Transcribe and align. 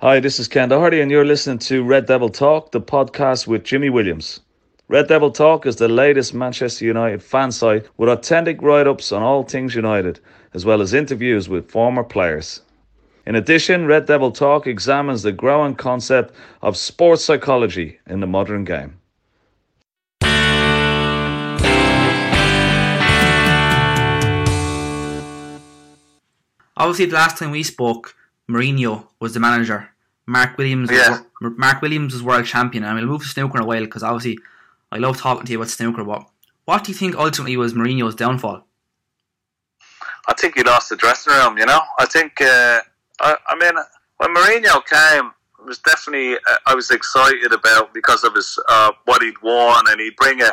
Hi, 0.00 0.20
this 0.20 0.38
is 0.38 0.46
Ken 0.46 0.68
Doherty, 0.68 1.00
and 1.00 1.10
you're 1.10 1.24
listening 1.24 1.56
to 1.60 1.82
Red 1.82 2.04
Devil 2.04 2.28
Talk, 2.28 2.70
the 2.70 2.82
podcast 2.82 3.46
with 3.46 3.64
Jimmy 3.64 3.88
Williams. 3.88 4.40
Red 4.88 5.08
Devil 5.08 5.30
Talk 5.30 5.64
is 5.64 5.76
the 5.76 5.88
latest 5.88 6.34
Manchester 6.34 6.84
United 6.84 7.22
fan 7.22 7.50
site 7.50 7.88
with 7.96 8.10
authentic 8.10 8.60
write 8.60 8.86
ups 8.86 9.10
on 9.10 9.22
all 9.22 9.42
things 9.42 9.74
United, 9.74 10.20
as 10.52 10.66
well 10.66 10.82
as 10.82 10.92
interviews 10.92 11.48
with 11.48 11.70
former 11.70 12.04
players. 12.04 12.60
In 13.24 13.36
addition, 13.36 13.86
Red 13.86 14.04
Devil 14.04 14.32
Talk 14.32 14.66
examines 14.66 15.22
the 15.22 15.32
growing 15.32 15.74
concept 15.74 16.34
of 16.60 16.76
sports 16.76 17.24
psychology 17.24 17.98
in 18.06 18.20
the 18.20 18.26
modern 18.26 18.64
game. 18.64 18.98
Obviously, 26.76 27.06
the 27.06 27.14
last 27.14 27.38
time 27.38 27.52
we 27.52 27.62
spoke, 27.62 28.14
Mourinho 28.48 29.06
was 29.20 29.34
the 29.34 29.40
manager. 29.40 29.90
Mark 30.26 30.56
Williams, 30.58 30.90
Yeah. 30.90 31.20
was, 31.40 31.52
Mark 31.56 31.82
Williams 31.82 32.12
was 32.12 32.22
world 32.22 32.46
champion. 32.46 32.84
And 32.84 32.96
we'll 32.96 33.06
move 33.06 33.22
to 33.22 33.28
snooker 33.28 33.58
in 33.58 33.64
a 33.64 33.66
while 33.66 33.84
because 33.84 34.02
obviously, 34.02 34.38
I 34.90 34.98
love 34.98 35.18
talking 35.18 35.44
to 35.46 35.52
you 35.52 35.58
about 35.58 35.70
snooker. 35.70 36.04
But 36.04 36.28
what 36.64 36.84
do 36.84 36.92
you 36.92 36.98
think 36.98 37.16
ultimately 37.16 37.56
was 37.56 37.74
Mourinho's 37.74 38.14
downfall? 38.14 38.66
I 40.28 40.34
think 40.34 40.56
he 40.56 40.62
lost 40.64 40.88
the 40.88 40.96
dressing 40.96 41.32
room. 41.32 41.58
You 41.58 41.66
know, 41.66 41.80
I 41.98 42.06
think. 42.06 42.40
Uh, 42.40 42.80
I, 43.20 43.36
I 43.48 43.56
mean, 43.56 43.72
when 44.18 44.34
Mourinho 44.34 44.84
came, 44.84 45.32
it 45.60 45.64
was 45.64 45.78
definitely 45.78 46.34
uh, 46.34 46.56
I 46.66 46.74
was 46.74 46.90
excited 46.90 47.52
about 47.52 47.94
because 47.94 48.24
of 48.24 48.34
his 48.34 48.58
uh, 48.68 48.92
what 49.04 49.22
he'd 49.22 49.40
won, 49.42 49.84
and 49.88 50.00
he'd 50.00 50.16
bring 50.16 50.42
a, 50.42 50.50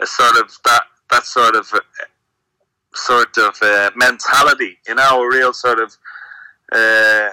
a 0.00 0.06
sort 0.06 0.36
of 0.36 0.50
that 0.64 0.82
that 1.10 1.24
sort 1.24 1.56
of 1.56 1.72
uh, 1.72 1.80
sort 2.94 3.36
of 3.38 3.56
uh, 3.62 3.90
mentality. 3.96 4.78
You 4.86 4.96
know, 4.96 5.22
a 5.22 5.28
real 5.28 5.52
sort 5.54 5.80
of 5.80 5.96
uh, 6.72 7.30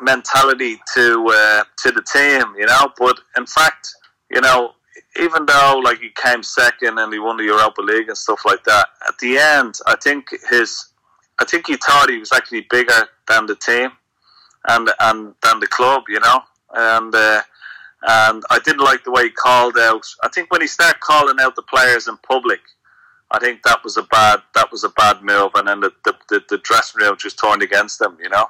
mentality 0.00 0.80
to 0.94 1.26
uh, 1.28 1.64
to 1.78 1.92
the 1.92 2.02
team. 2.02 2.54
You 2.58 2.66
know, 2.66 2.92
but 2.98 3.18
in 3.36 3.46
fact, 3.46 3.88
you 4.30 4.40
know. 4.40 4.72
Even 5.18 5.46
though 5.46 5.80
like 5.82 5.98
he 5.98 6.10
came 6.22 6.42
second 6.42 6.98
and 6.98 7.10
he 7.10 7.18
won 7.18 7.38
the 7.38 7.44
Europa 7.44 7.80
League 7.80 8.08
and 8.08 8.18
stuff 8.18 8.40
like 8.44 8.62
that, 8.64 8.86
at 9.08 9.16
the 9.18 9.38
end, 9.38 9.78
I 9.86 9.96
think 9.96 10.28
his 10.50 10.88
I 11.38 11.44
think 11.46 11.66
he 11.66 11.76
thought 11.76 12.10
he 12.10 12.18
was 12.18 12.32
actually 12.32 12.66
bigger 12.68 13.08
than 13.26 13.46
the 13.46 13.56
team 13.56 13.92
and 14.68 14.90
and 15.00 15.34
than 15.42 15.60
the 15.60 15.66
club, 15.66 16.04
you 16.08 16.20
know. 16.20 16.40
And 16.74 17.14
uh, 17.14 17.42
and 18.02 18.42
I 18.50 18.58
didn't 18.64 18.84
like 18.84 19.04
the 19.04 19.10
way 19.10 19.24
he 19.24 19.30
called 19.30 19.76
out. 19.78 20.04
I 20.22 20.28
think 20.28 20.52
when 20.52 20.60
he 20.60 20.66
started 20.66 21.00
calling 21.00 21.36
out 21.40 21.56
the 21.56 21.62
players 21.62 22.08
in 22.08 22.16
public, 22.18 22.60
I 23.30 23.38
think 23.38 23.62
that 23.64 23.82
was 23.82 23.96
a 23.96 24.04
bad 24.04 24.40
that 24.54 24.70
was 24.70 24.84
a 24.84 24.90
bad 24.90 25.22
move. 25.22 25.50
And 25.54 25.68
then 25.68 25.80
the 25.80 25.92
the, 26.04 26.14
the, 26.28 26.44
the 26.48 26.58
dressing 26.58 27.02
room 27.02 27.16
just 27.18 27.38
turned 27.38 27.62
against 27.62 27.98
them, 27.98 28.16
you 28.22 28.28
know. 28.28 28.46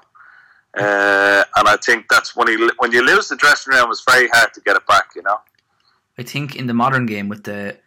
Uh, 0.77 1.43
and 1.57 1.69
I 1.69 1.77
think 1.77 2.07
that's 2.11 2.37
when 2.37 2.49
he 2.49 2.71
when 2.79 2.93
you 2.93 3.03
lose 3.05 3.29
the 3.29 3.37
dressing 3.37 3.73
room, 3.73 3.91
it's 3.91 4.05
very 4.09 4.29
hard 4.29 4.53
to 4.55 4.61
get 4.61 4.77
it 4.77 4.87
back, 4.87 5.11
you 5.17 5.23
know. 5.23 5.41
I 6.19 6.23
think 6.23 6.57
in 6.57 6.67
the 6.67 6.75
modern 6.75 7.07
game 7.07 7.29
with 7.29 7.45
the 7.45 7.79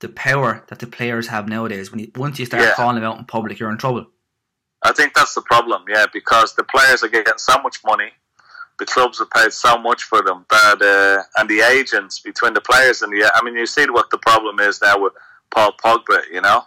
the 0.00 0.08
power 0.08 0.64
that 0.68 0.80
the 0.80 0.86
players 0.86 1.28
have 1.28 1.48
nowadays, 1.48 1.90
when 1.90 2.00
you, 2.00 2.10
once 2.16 2.38
you 2.38 2.44
start 2.46 2.62
Yeah. 2.62 2.74
calling 2.74 2.96
them 2.96 3.04
out 3.04 3.18
in 3.18 3.24
public, 3.24 3.58
you're 3.58 3.70
in 3.70 3.78
trouble. 3.78 4.06
I 4.82 4.92
think 4.92 5.14
that's 5.14 5.34
the 5.34 5.40
problem, 5.42 5.84
yeah, 5.88 6.06
because 6.12 6.54
the 6.54 6.64
players 6.64 7.02
are 7.02 7.08
getting 7.08 7.38
so 7.38 7.58
much 7.62 7.78
money, 7.86 8.10
the 8.78 8.84
clubs 8.84 9.18
have 9.18 9.30
paid 9.30 9.52
so 9.52 9.78
much 9.78 10.02
for 10.02 10.20
them 10.20 10.44
that, 10.50 10.82
uh, 10.82 11.22
and 11.40 11.48
the 11.48 11.60
agents 11.60 12.18
between 12.18 12.52
the 12.52 12.60
players 12.60 13.00
and 13.00 13.10
the, 13.12 13.30
I 13.34 13.42
mean, 13.42 13.54
you 13.54 13.64
see 13.66 13.86
what 13.88 14.10
the 14.10 14.18
problem 14.18 14.60
is 14.60 14.82
now 14.82 14.98
with 14.98 15.14
Paul 15.50 15.72
Pogba, 15.82 16.22
you 16.32 16.40
know, 16.40 16.62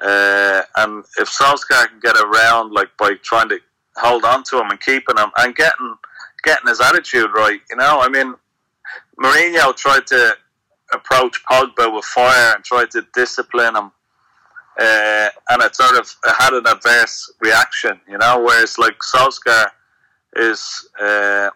uh, 0.00 0.62
and 0.76 1.04
if 1.18 1.28
Solskjaer 1.28 1.88
can 1.88 2.00
get 2.00 2.16
around 2.16 2.72
like 2.72 2.88
by 2.98 3.14
trying 3.22 3.48
to 3.50 3.58
hold 3.96 4.24
on 4.24 4.42
to 4.44 4.60
him 4.60 4.70
and 4.70 4.80
keeping 4.80 5.18
him 5.18 5.30
and 5.38 5.54
getting 5.54 5.96
getting 6.42 6.68
his 6.68 6.80
attitude 6.80 7.30
right, 7.34 7.60
you 7.70 7.76
know, 7.76 8.00
I 8.00 8.08
mean, 8.08 8.34
Mourinho 9.18 9.76
tried 9.76 10.06
to 10.08 10.36
approach 10.92 11.44
Pogba 11.44 11.94
with 11.94 12.04
fire 12.04 12.54
and 12.54 12.64
tried 12.64 12.90
to 12.92 13.06
discipline 13.14 13.76
him 13.76 13.92
uh, 14.80 15.28
and 15.50 15.62
it 15.62 15.76
sort 15.76 15.98
of 15.98 16.10
had 16.38 16.54
an 16.54 16.66
adverse 16.66 17.32
reaction, 17.40 18.00
you 18.08 18.16
know. 18.16 18.42
Whereas 18.42 18.78
like 18.78 18.96
Solskjaer 19.14 19.66
is, 20.36 20.88
uh, 21.00 21.50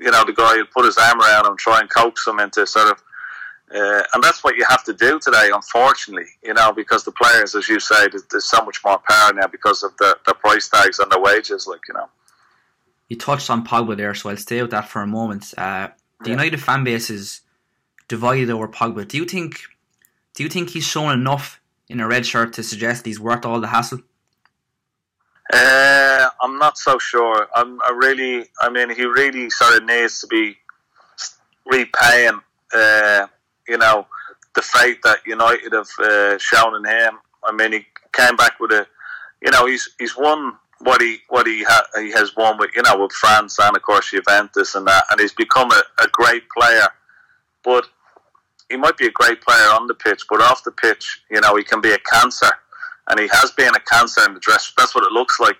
you 0.00 0.10
know, 0.10 0.24
the 0.24 0.34
guy 0.34 0.54
who 0.54 0.64
put 0.66 0.84
his 0.84 0.96
arm 0.96 1.20
around 1.20 1.46
him, 1.46 1.56
try 1.56 1.80
and 1.80 1.90
coax 1.90 2.26
him 2.26 2.38
into 2.38 2.66
sort 2.66 2.90
of, 2.90 3.02
uh, 3.72 4.02
and 4.12 4.22
that's 4.22 4.42
what 4.42 4.56
you 4.56 4.64
have 4.68 4.82
to 4.84 4.92
do 4.92 5.18
today, 5.20 5.50
unfortunately, 5.54 6.30
you 6.42 6.54
know, 6.54 6.72
because 6.72 7.04
the 7.04 7.12
players, 7.12 7.54
as 7.54 7.68
you 7.68 7.78
say, 7.80 8.08
there's, 8.08 8.24
there's 8.30 8.44
so 8.50 8.64
much 8.64 8.80
more 8.84 8.98
power 9.08 9.32
now 9.32 9.46
because 9.46 9.82
of 9.82 9.96
the, 9.98 10.16
the 10.26 10.34
price 10.34 10.68
tags 10.68 10.98
and 10.98 11.10
the 11.10 11.20
wages, 11.20 11.66
like 11.66 11.80
you 11.88 11.94
know. 11.94 12.08
You 13.08 13.16
touched 13.16 13.50
on 13.50 13.64
Pogba 13.66 13.96
there, 13.96 14.14
so 14.14 14.30
I'll 14.30 14.36
stay 14.36 14.60
with 14.62 14.70
that 14.72 14.88
for 14.88 15.02
a 15.02 15.06
moment. 15.06 15.52
Uh, 15.56 15.88
the 16.20 16.30
Yeah. 16.30 16.36
United 16.36 16.60
fan 16.62 16.84
base 16.84 17.10
is 17.10 17.40
divided 18.08 18.50
over 18.50 18.68
Pogba. 18.68 19.06
Do 19.06 19.16
you 19.16 19.24
think? 19.24 19.60
Do 20.34 20.42
you 20.42 20.48
think 20.48 20.70
he's 20.70 20.84
shown 20.84 21.12
enough 21.12 21.60
in 21.88 22.00
a 22.00 22.08
red 22.08 22.26
shirt 22.26 22.54
to 22.54 22.62
suggest 22.62 23.06
he's 23.06 23.20
worth 23.20 23.44
all 23.44 23.60
the 23.60 23.68
hassle? 23.68 24.00
Uh, 25.52 26.28
I'm 26.40 26.58
not 26.58 26.78
so 26.78 26.98
sure. 26.98 27.46
I'm 27.54 27.78
I 27.82 27.90
really, 27.90 28.46
I 28.60 28.70
mean, 28.70 28.90
he 28.90 29.04
really 29.04 29.50
sort 29.50 29.76
of 29.76 29.84
needs 29.84 30.20
to 30.20 30.26
be 30.26 30.56
repaying, 31.66 32.40
uh, 32.74 33.26
you 33.68 33.78
know, 33.78 34.06
the 34.54 34.62
faith 34.62 34.98
that 35.04 35.18
United 35.26 35.72
have 35.72 35.88
uh, 35.98 36.38
shown 36.38 36.76
in 36.76 36.84
him. 36.84 37.18
I 37.44 37.52
mean, 37.52 37.72
he 37.72 37.86
came 38.12 38.36
back 38.36 38.58
with 38.60 38.70
a, 38.70 38.86
you 39.42 39.50
know, 39.50 39.66
he's 39.66 39.88
he's 39.98 40.16
won 40.16 40.56
what 40.80 41.00
he 41.00 41.18
what 41.28 41.46
he 41.46 41.64
ha- 41.64 41.86
he 41.96 42.10
has 42.12 42.34
won 42.36 42.58
with, 42.58 42.70
you 42.74 42.82
know, 42.82 42.98
with 43.00 43.12
France 43.12 43.58
and 43.58 43.76
of 43.76 43.82
course 43.82 44.10
Juventus 44.10 44.74
and 44.74 44.86
that, 44.86 45.04
and 45.10 45.20
he's 45.20 45.32
become 45.32 45.70
a, 45.70 45.82
a 46.02 46.08
great 46.12 46.44
player. 46.50 46.86
But 47.62 47.86
he 48.68 48.76
might 48.76 48.96
be 48.96 49.06
a 49.06 49.10
great 49.10 49.40
player 49.42 49.68
on 49.70 49.86
the 49.86 49.94
pitch, 49.94 50.22
but 50.28 50.40
off 50.40 50.64
the 50.64 50.72
pitch, 50.72 51.22
you 51.30 51.40
know, 51.40 51.56
he 51.56 51.64
can 51.64 51.80
be 51.80 51.92
a 51.92 51.98
cancer 51.98 52.50
and 53.08 53.20
he 53.20 53.28
has 53.32 53.50
been 53.52 53.74
a 53.74 53.80
cancer 53.80 54.22
in 54.26 54.34
the 54.34 54.40
dress. 54.40 54.72
That's 54.76 54.94
what 54.94 55.04
it 55.04 55.12
looks 55.12 55.38
like. 55.40 55.56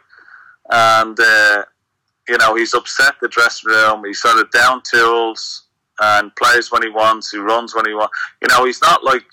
And 0.70 1.18
uh, 1.18 1.64
you 2.28 2.38
know, 2.38 2.54
he's 2.54 2.74
upset 2.74 3.14
the 3.20 3.28
dressing 3.28 3.70
room. 3.70 4.04
He's 4.06 4.20
sort 4.20 4.38
of 4.38 4.50
down 4.50 4.82
tools 4.90 5.63
and 6.00 6.34
plays 6.36 6.70
when 6.70 6.82
he 6.82 6.88
wants. 6.88 7.30
He 7.30 7.38
runs 7.38 7.74
when 7.74 7.86
he 7.86 7.94
wants. 7.94 8.16
You 8.42 8.48
know, 8.48 8.64
he's 8.64 8.80
not 8.80 9.04
like 9.04 9.24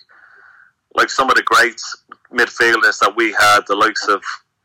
like 0.95 1.09
some 1.09 1.29
of 1.29 1.35
the 1.35 1.43
great 1.43 1.79
midfielders 2.31 2.99
that 2.99 3.13
we 3.15 3.31
had, 3.31 3.61
the 3.67 3.75
likes 3.75 4.07
of 4.07 4.21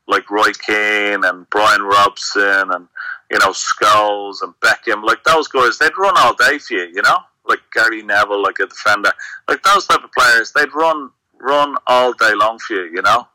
like 0.08 0.30
Roy 0.30 0.52
Keane 0.66 1.24
and 1.24 1.48
Brian 1.50 1.82
Robson 1.82 2.70
and 2.72 2.88
you 3.30 3.38
know 3.38 3.50
Scholes 3.50 4.42
and 4.42 4.54
Beckham. 4.60 5.02
Like 5.02 5.22
those 5.24 5.48
guys, 5.48 5.78
they'd 5.78 5.96
run 5.98 6.14
all 6.16 6.34
day 6.34 6.58
for 6.58 6.74
you. 6.74 6.90
You 6.94 7.02
know, 7.02 7.18
like 7.46 7.60
Gary 7.72 8.02
Neville, 8.02 8.42
like 8.42 8.58
a 8.58 8.66
defender. 8.66 9.12
Like 9.48 9.62
those 9.62 9.86
type 9.86 10.04
of 10.04 10.12
players, 10.12 10.52
they'd 10.52 10.74
run 10.74 11.10
run 11.38 11.76
all 11.86 12.12
day 12.14 12.32
long 12.34 12.58
for 12.58 12.74
you. 12.74 12.92
You 12.94 13.02
know. 13.02 13.26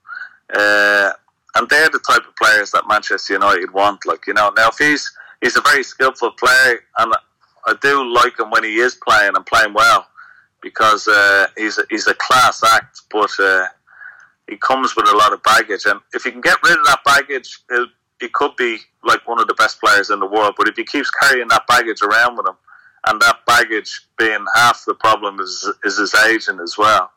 Uh, 0.53 1.11
and 1.55 1.69
they're 1.69 1.89
the 1.89 2.00
type 2.00 2.25
of 2.27 2.35
players 2.35 2.71
that 2.71 2.88
Manchester 2.88 3.33
United 3.33 3.71
want. 3.71 4.05
Like 4.05 4.27
you 4.27 4.33
know, 4.33 4.51
now 4.55 4.69
if 4.69 4.77
he's 4.77 5.11
he's 5.41 5.57
a 5.57 5.61
very 5.61 5.83
skillful 5.83 6.31
player, 6.31 6.79
and 6.97 7.13
I 7.66 7.75
do 7.81 8.13
like 8.13 8.39
him 8.39 8.51
when 8.51 8.63
he 8.63 8.77
is 8.77 8.95
playing 8.95 9.35
and 9.35 9.45
playing 9.45 9.73
well, 9.73 10.07
because 10.61 11.07
uh, 11.07 11.47
he's 11.57 11.77
a, 11.77 11.83
he's 11.89 12.07
a 12.07 12.16
class 12.16 12.63
act. 12.63 13.01
But 13.09 13.31
uh, 13.39 13.66
he 14.47 14.57
comes 14.57 14.95
with 14.95 15.07
a 15.07 15.17
lot 15.17 15.33
of 15.33 15.44
baggage, 15.44 15.85
and 15.85 16.00
if 16.13 16.23
he 16.23 16.31
can 16.31 16.41
get 16.41 16.61
rid 16.63 16.77
of 16.77 16.85
that 16.85 17.03
baggage, 17.05 17.59
he 18.19 18.27
could 18.29 18.55
be 18.55 18.77
like 19.03 19.27
one 19.27 19.39
of 19.39 19.47
the 19.47 19.55
best 19.55 19.79
players 19.79 20.09
in 20.09 20.19
the 20.19 20.25
world. 20.25 20.55
But 20.57 20.67
if 20.67 20.75
he 20.75 20.83
keeps 20.83 21.09
carrying 21.09 21.47
that 21.50 21.67
baggage 21.67 22.01
around 22.01 22.38
with 22.38 22.47
him, 22.47 22.55
and 23.07 23.21
that 23.21 23.45
baggage 23.45 24.01
being 24.17 24.45
half 24.55 24.83
the 24.85 24.94
problem 24.94 25.39
is 25.39 25.67
is 25.83 25.97
his 25.97 26.13
aging 26.16 26.59
as 26.59 26.77
well. 26.77 27.11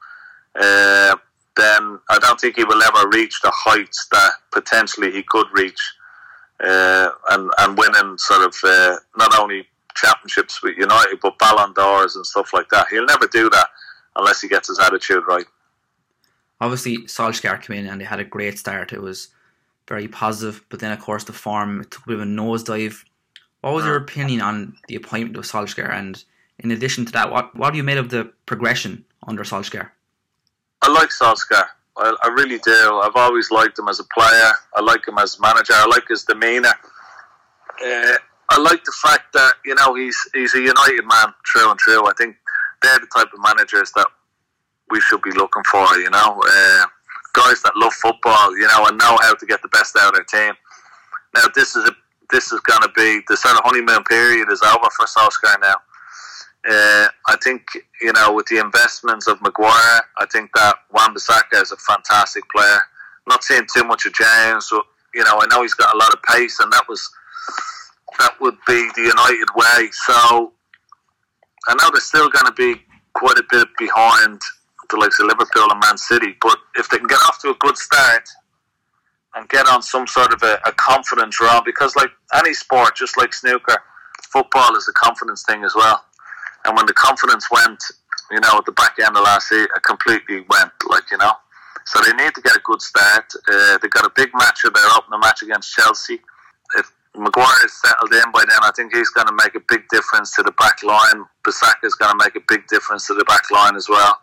Uh, 0.58 1.16
then 1.56 1.98
I 2.10 2.18
don't 2.20 2.40
think 2.40 2.56
he 2.56 2.64
will 2.64 2.82
ever 2.82 3.08
reach 3.10 3.40
the 3.42 3.52
heights 3.54 4.06
that 4.10 4.32
potentially 4.52 5.12
he 5.12 5.22
could 5.22 5.46
reach, 5.52 5.80
uh, 6.64 7.10
and 7.30 7.50
and 7.58 7.78
winning 7.78 8.18
sort 8.18 8.42
of 8.42 8.54
uh, 8.64 8.96
not 9.16 9.38
only 9.38 9.66
championships 9.94 10.62
with 10.62 10.76
United 10.76 11.18
but 11.22 11.38
Ballon 11.38 11.72
d'Ors 11.72 12.16
and 12.16 12.26
stuff 12.26 12.52
like 12.52 12.68
that. 12.70 12.88
He'll 12.90 13.06
never 13.06 13.26
do 13.26 13.48
that 13.50 13.68
unless 14.16 14.40
he 14.40 14.48
gets 14.48 14.68
his 14.68 14.78
attitude 14.78 15.24
right. 15.26 15.46
Obviously, 16.60 16.98
Solskjaer 16.98 17.60
came 17.62 17.78
in 17.78 17.86
and 17.86 18.00
they 18.00 18.04
had 18.04 18.20
a 18.20 18.24
great 18.24 18.58
start. 18.58 18.92
It 18.92 19.02
was 19.02 19.28
very 19.88 20.08
positive, 20.08 20.64
but 20.68 20.80
then 20.80 20.92
of 20.92 21.00
course 21.00 21.24
the 21.24 21.32
form 21.32 21.84
took 21.90 22.04
a 22.04 22.08
bit 22.08 22.14
of 22.16 22.22
a 22.22 22.24
nosedive. 22.24 23.04
What 23.60 23.74
was 23.74 23.84
your 23.84 23.96
opinion 23.96 24.40
on 24.40 24.76
the 24.88 24.96
appointment 24.96 25.36
of 25.36 25.44
Solskjaer? 25.44 25.92
And 25.92 26.22
in 26.58 26.70
addition 26.70 27.04
to 27.06 27.12
that, 27.12 27.30
what 27.30 27.54
what 27.56 27.70
do 27.70 27.76
you 27.76 27.82
made 27.82 27.98
of 27.98 28.10
the 28.10 28.32
progression 28.46 29.04
under 29.26 29.42
Solskjaer? 29.42 29.90
I 30.82 30.92
like 30.92 31.10
Solskjaer. 31.10 31.66
I, 31.96 32.16
I 32.22 32.28
really 32.28 32.58
do. 32.58 33.00
I've 33.02 33.16
always 33.16 33.50
liked 33.50 33.78
him 33.78 33.88
as 33.88 34.00
a 34.00 34.04
player. 34.04 34.52
I 34.74 34.80
like 34.80 35.06
him 35.06 35.18
as 35.18 35.38
manager. 35.40 35.74
I 35.74 35.86
like 35.86 36.08
his 36.08 36.24
demeanour. 36.24 36.74
Uh, 37.84 38.16
I 38.50 38.58
like 38.60 38.84
the 38.84 38.94
fact 39.02 39.32
that 39.32 39.54
you 39.64 39.74
know 39.74 39.94
he's 39.94 40.16
he's 40.34 40.54
a 40.54 40.60
United 40.60 41.04
man, 41.06 41.32
true 41.44 41.70
and 41.70 41.78
true. 41.78 42.06
I 42.06 42.12
think 42.16 42.36
they're 42.82 42.98
the 42.98 43.08
type 43.14 43.32
of 43.32 43.40
managers 43.42 43.90
that 43.96 44.06
we 44.90 45.00
should 45.00 45.22
be 45.22 45.32
looking 45.32 45.64
for. 45.64 45.86
You 45.98 46.10
know, 46.10 46.42
uh, 46.46 46.84
guys 47.32 47.62
that 47.62 47.76
love 47.76 47.92
football, 47.94 48.56
you 48.56 48.66
know, 48.68 48.86
and 48.86 48.98
know 48.98 49.18
how 49.22 49.34
to 49.34 49.46
get 49.46 49.62
the 49.62 49.68
best 49.68 49.96
out 49.98 50.08
of 50.08 50.14
their 50.14 50.24
team. 50.24 50.54
Now, 51.34 51.44
this 51.54 51.74
is 51.76 51.88
a 51.88 51.92
this 52.30 52.52
is 52.52 52.60
going 52.60 52.82
to 52.82 52.90
be 52.96 53.20
the 53.28 53.36
sort 53.36 53.54
of 53.56 53.62
honeymoon 53.64 54.02
period 54.04 54.50
is 54.50 54.62
over 54.62 54.88
for 54.96 55.06
Solskjaer 55.06 55.60
now. 55.60 55.76
Uh, 56.66 57.08
I 57.28 57.36
think 57.42 57.62
you 58.00 58.12
know 58.12 58.32
with 58.32 58.46
the 58.46 58.58
investments 58.58 59.26
of 59.26 59.40
Maguire, 59.42 60.02
I 60.18 60.26
think 60.32 60.50
that 60.54 60.76
Wan-Bissaka 60.92 61.62
is 61.62 61.72
a 61.72 61.76
fantastic 61.76 62.44
player. 62.50 62.78
Not 63.26 63.44
seeing 63.44 63.66
too 63.74 63.84
much 63.84 64.06
of 64.06 64.14
James, 64.14 64.68
but 64.70 64.84
you 65.14 65.24
know 65.24 65.38
I 65.40 65.46
know 65.50 65.62
he's 65.62 65.74
got 65.74 65.94
a 65.94 65.98
lot 65.98 66.12
of 66.14 66.22
pace, 66.22 66.58
and 66.60 66.72
that 66.72 66.88
was 66.88 67.10
that 68.18 68.40
would 68.40 68.56
be 68.66 68.88
the 68.94 69.02
United 69.02 69.48
way. 69.54 69.90
So 69.92 70.52
I 71.68 71.74
know 71.74 71.90
they're 71.92 72.00
still 72.00 72.28
going 72.28 72.46
to 72.46 72.52
be 72.52 72.80
quite 73.14 73.38
a 73.38 73.44
bit 73.50 73.68
behind 73.78 74.40
the 74.90 74.96
likes 74.96 75.18
of 75.20 75.26
Liverpool 75.26 75.70
and 75.70 75.80
Man 75.80 75.96
City, 75.96 76.36
but 76.40 76.58
if 76.76 76.88
they 76.88 76.98
can 76.98 77.06
get 77.06 77.20
off 77.28 77.40
to 77.40 77.50
a 77.50 77.54
good 77.60 77.76
start 77.76 78.28
and 79.34 79.48
get 79.48 79.66
on 79.66 79.82
some 79.82 80.06
sort 80.06 80.32
of 80.32 80.42
a, 80.42 80.60
a 80.66 80.72
confidence 80.72 81.40
run, 81.40 81.62
because 81.64 81.96
like 81.96 82.10
any 82.34 82.52
sport, 82.52 82.94
just 82.96 83.16
like 83.16 83.32
snooker, 83.32 83.76
football 84.30 84.76
is 84.76 84.88
a 84.88 84.92
confidence 84.92 85.42
thing 85.44 85.64
as 85.64 85.74
well. 85.74 86.04
And 86.64 86.76
when 86.76 86.86
the 86.86 86.92
confidence 86.92 87.50
went, 87.50 87.82
you 88.30 88.40
know, 88.40 88.58
at 88.58 88.64
the 88.64 88.72
back 88.72 88.96
end 88.98 89.16
of 89.16 89.22
last 89.22 89.50
year, 89.50 89.64
it 89.64 89.82
completely 89.82 90.44
went, 90.48 90.72
like, 90.88 91.10
you 91.10 91.18
know. 91.18 91.32
So 91.86 92.00
they 92.00 92.12
need 92.12 92.34
to 92.34 92.40
get 92.40 92.56
a 92.56 92.60
good 92.64 92.80
start. 92.80 93.30
Uh, 93.46 93.78
they 93.78 93.88
got 93.88 94.06
a 94.06 94.12
big 94.16 94.30
match, 94.34 94.62
their 94.62 94.72
opening 94.96 95.20
match 95.20 95.42
against 95.42 95.74
Chelsea. 95.74 96.20
If 96.76 96.90
Maguire 97.16 97.64
is 97.64 97.72
settled 97.80 98.12
in 98.12 98.32
by 98.32 98.44
then. 98.48 98.58
I 98.62 98.70
think 98.74 98.92
he's 98.92 99.10
going 99.10 99.26
to 99.26 99.34
make 99.34 99.54
a 99.54 99.62
big 99.68 99.88
difference 99.88 100.34
to 100.34 100.42
the 100.42 100.52
back 100.52 100.82
line. 100.82 101.24
Bissaka 101.46 101.84
is 101.84 101.94
going 101.94 102.10
to 102.10 102.24
make 102.24 102.34
a 102.36 102.44
big 102.48 102.66
difference 102.66 103.06
to 103.06 103.14
the 103.14 103.24
back 103.24 103.50
line 103.50 103.76
as 103.76 103.88
well. 103.88 104.18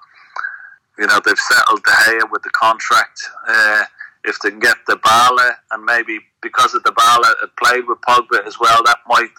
You 0.99 1.07
know, 1.07 1.19
they've 1.25 1.37
settled 1.37 1.83
De 1.83 1.91
Gea 1.91 2.31
with 2.31 2.43
the 2.43 2.49
contract. 2.49 3.21
Uh, 3.47 3.83
if 4.25 4.39
they 4.39 4.49
can 4.51 4.59
get 4.59 4.75
Dybala, 4.87 5.55
and 5.71 5.83
maybe 5.83 6.19
because 6.41 6.75
of 6.75 6.83
Dybala 6.83 7.33
had 7.39 7.55
played 7.57 7.87
with 7.87 7.99
Pogba 8.01 8.45
as 8.45 8.59
well, 8.59 8.83
that 8.83 8.97
might 9.07 9.31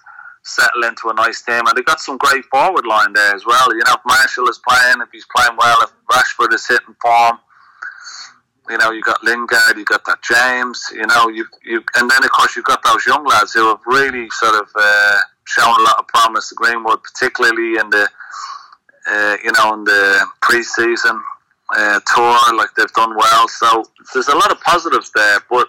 settle 0.45 0.85
into 0.85 1.09
a 1.09 1.15
nice 1.15 1.43
team. 1.43 1.63
And 1.67 1.77
they've 1.77 1.85
got 1.85 2.01
some 2.01 2.17
great 2.17 2.45
forward 2.47 2.87
line 2.87 3.13
there 3.13 3.35
as 3.35 3.47
well. 3.47 3.73
You 3.73 3.83
know, 3.85 3.95
if 3.95 4.01
Martial 4.05 4.49
is 4.49 4.61
playing, 4.67 4.97
if 5.01 5.09
he's 5.13 5.27
playing 5.35 5.57
well, 5.57 5.83
if 5.83 5.93
Rashford 6.11 6.53
is 6.55 6.67
hitting 6.67 6.97
form, 7.01 7.39
you 8.73 8.79
know, 8.79 8.91
you've 8.91 9.05
got 9.05 9.23
Lingard, 9.23 9.77
you've 9.77 9.87
got 9.87 10.05
that 10.07 10.23
James, 10.23 10.83
you 10.95 11.07
know, 11.07 11.29
you 11.29 11.45
you, 11.63 11.85
and 11.95 12.11
then 12.11 12.25
of 12.25 12.31
course 12.31 12.57
you've 12.57 12.65
got 12.65 12.83
those 12.83 13.05
young 13.07 13.23
lads 13.25 13.53
who 13.53 13.69
have 13.69 13.81
really 13.87 14.29
sort 14.31 14.55
of 14.55 14.69
uh, 14.75 15.21
shown 15.45 15.79
a 15.79 15.83
lot 15.83 15.99
of 15.99 16.09
promise 16.09 16.49
to 16.49 16.55
Greenwood, 16.55 17.03
particularly 17.03 17.79
in 17.79 17.91
the, 17.91 18.09
uh, 19.11 19.37
you 19.45 19.53
know, 19.53 19.75
in 19.75 19.85
the 19.85 20.27
pre-season 20.41 21.21
uh, 21.77 22.01
tour, 22.15 22.57
like 22.57 22.71
they've 22.75 22.93
done 22.95 23.15
well. 23.15 23.47
So 23.47 23.85
there's 24.15 24.29
a 24.29 24.35
lot 24.35 24.51
of 24.51 24.61
positives 24.63 25.11
there, 25.15 25.41
but 25.51 25.69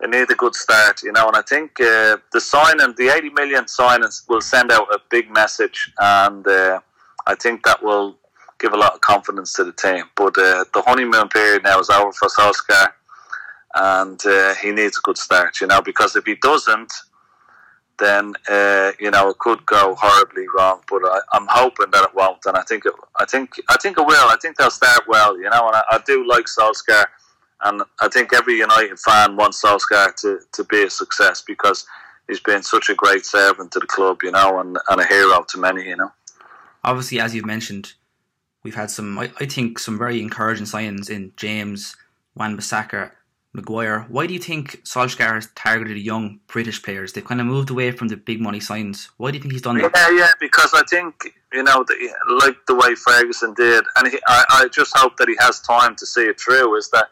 they 0.00 0.08
need 0.08 0.30
a 0.30 0.34
good 0.34 0.54
start, 0.54 1.02
you 1.02 1.12
know. 1.12 1.28
And 1.28 1.36
I 1.36 1.42
think 1.42 1.80
uh, 1.80 2.18
the 2.32 2.40
signing, 2.40 2.94
the 2.98 3.08
80 3.08 3.30
million 3.30 3.64
signings, 3.64 4.28
will 4.28 4.42
send 4.42 4.70
out 4.70 4.92
a 4.92 4.98
big 5.10 5.30
message, 5.30 5.90
and 5.98 6.46
uh, 6.46 6.80
I 7.26 7.36
think 7.36 7.64
that 7.64 7.82
will 7.82 8.18
give 8.62 8.72
a 8.72 8.76
lot 8.76 8.94
of 8.94 9.00
confidence 9.00 9.52
to 9.54 9.64
the 9.64 9.72
team. 9.72 10.04
But 10.16 10.38
uh, 10.38 10.64
the 10.72 10.82
honeymoon 10.86 11.28
period 11.28 11.64
now 11.64 11.80
is 11.80 11.90
over 11.90 12.12
for 12.12 12.28
Solskjaer, 12.28 12.92
and 13.74 14.24
uh, 14.24 14.54
he 14.54 14.70
needs 14.70 14.96
a 14.96 15.02
good 15.02 15.18
start, 15.18 15.60
you 15.60 15.66
know, 15.66 15.82
because 15.82 16.16
if 16.16 16.24
he 16.24 16.36
doesn't, 16.36 16.92
then 17.98 18.32
uh, 18.48 18.92
you 18.98 19.10
know 19.10 19.28
it 19.30 19.38
could 19.38 19.64
go 19.66 19.94
horribly 19.98 20.46
wrong. 20.56 20.80
But 20.88 21.02
I, 21.04 21.36
am 21.36 21.46
hoping 21.50 21.90
that 21.92 22.04
it 22.04 22.14
won't, 22.14 22.44
and 22.46 22.56
I 22.56 22.62
think 22.62 22.86
it, 22.86 22.92
I 23.18 23.26
think 23.26 23.50
I 23.68 23.76
think 23.76 23.98
it 23.98 24.06
will. 24.06 24.28
I 24.28 24.36
think 24.40 24.56
they'll 24.56 24.70
start 24.70 25.02
well, 25.08 25.36
you 25.36 25.50
know, 25.50 25.66
and 25.68 25.76
I, 25.76 25.82
I 25.90 26.00
do 26.06 26.26
like 26.26 26.46
Solskjaer, 26.46 27.04
and 27.64 27.82
I 28.00 28.08
think 28.08 28.32
every 28.32 28.54
United 28.54 28.98
fan 28.98 29.36
wants 29.36 29.62
Solskjaer 29.62 30.14
to, 30.22 30.40
to 30.52 30.64
be 30.64 30.84
a 30.84 30.90
success 30.90 31.42
because 31.46 31.86
he's 32.28 32.40
been 32.40 32.62
such 32.62 32.88
a 32.88 32.94
great 32.94 33.24
servant 33.24 33.72
to 33.72 33.78
the 33.78 33.86
club, 33.86 34.22
you 34.22 34.32
know, 34.32 34.60
and, 34.60 34.78
and 34.88 35.00
a 35.00 35.06
hero 35.06 35.44
to 35.48 35.58
many, 35.58 35.88
you 35.88 35.96
know. 35.96 36.10
Obviously, 36.84 37.20
as 37.20 37.34
you've 37.34 37.46
mentioned, 37.46 37.92
We've 38.62 38.74
had 38.74 38.90
some, 38.90 39.18
I, 39.18 39.30
I 39.40 39.46
think, 39.46 39.78
some 39.78 39.98
very 39.98 40.20
encouraging 40.20 40.66
signs 40.66 41.10
in 41.10 41.32
James, 41.36 41.96
Wan-Bissaka, 42.36 43.10
Maguire. 43.54 44.06
Why 44.08 44.26
do 44.26 44.32
you 44.32 44.38
think 44.38 44.82
Solskjaer 44.84 45.34
has 45.34 45.48
targeted 45.54 45.98
young 45.98 46.40
British 46.46 46.82
players? 46.82 47.12
They've 47.12 47.24
kind 47.24 47.40
of 47.40 47.46
moved 47.46 47.70
away 47.70 47.90
from 47.90 48.08
the 48.08 48.16
big 48.16 48.40
money 48.40 48.60
signs. 48.60 49.10
Why 49.18 49.30
do 49.30 49.36
you 49.36 49.42
think 49.42 49.52
he's 49.52 49.62
done 49.62 49.78
that? 49.78 49.92
Yeah, 49.94 50.10
yeah, 50.10 50.30
because 50.40 50.72
I 50.74 50.82
think, 50.88 51.34
you 51.52 51.62
know, 51.62 51.84
the, 51.86 52.14
like 52.42 52.56
the 52.66 52.74
way 52.74 52.94
Ferguson 52.94 53.52
did, 53.54 53.84
and 53.96 54.08
he, 54.08 54.18
I, 54.26 54.44
I 54.50 54.68
just 54.68 54.96
hope 54.96 55.16
that 55.18 55.28
he 55.28 55.36
has 55.38 55.60
time 55.60 55.96
to 55.96 56.06
see 56.06 56.22
it 56.22 56.40
through, 56.40 56.76
is 56.76 56.88
that 56.90 57.08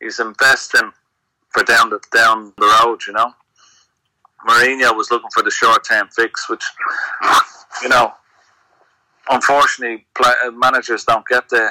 he's 0.00 0.20
investing 0.20 0.92
for 1.50 1.62
down 1.62 1.90
the, 1.90 2.00
down 2.12 2.52
the 2.58 2.66
road, 2.84 3.00
you 3.06 3.12
know. 3.12 3.32
Mourinho 4.46 4.96
was 4.96 5.10
looking 5.10 5.30
for 5.32 5.42
the 5.42 5.50
short 5.50 5.84
term 5.84 6.08
fix, 6.14 6.48
which, 6.48 6.64
you 7.82 7.88
know, 7.88 8.12
unfortunately, 9.30 10.06
play, 10.14 10.32
uh, 10.46 10.50
managers 10.50 11.04
don't 11.04 11.26
get 11.26 11.48
the 11.48 11.70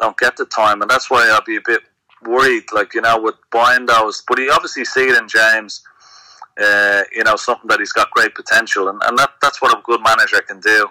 don't 0.00 0.16
get 0.16 0.36
the 0.36 0.46
time, 0.46 0.80
and 0.80 0.90
that's 0.90 1.10
why 1.10 1.28
I'll 1.30 1.44
be 1.44 1.56
a 1.56 1.62
bit 1.64 1.82
worried. 2.22 2.64
Like 2.72 2.94
you 2.94 3.02
know, 3.02 3.20
with 3.20 3.36
buying 3.52 3.86
those, 3.86 4.22
but 4.26 4.38
he 4.38 4.48
obviously 4.50 4.84
see 4.84 5.08
it 5.08 5.16
in 5.16 5.28
James. 5.28 5.82
Uh, 6.60 7.02
you 7.14 7.24
know, 7.24 7.36
something 7.36 7.68
that 7.68 7.78
he's 7.78 7.92
got 7.92 8.10
great 8.10 8.34
potential, 8.34 8.88
and, 8.88 9.00
and 9.06 9.16
that, 9.18 9.30
that's 9.40 9.62
what 9.62 9.76
a 9.76 9.80
good 9.82 10.00
manager 10.02 10.40
can 10.42 10.60
do. 10.60 10.88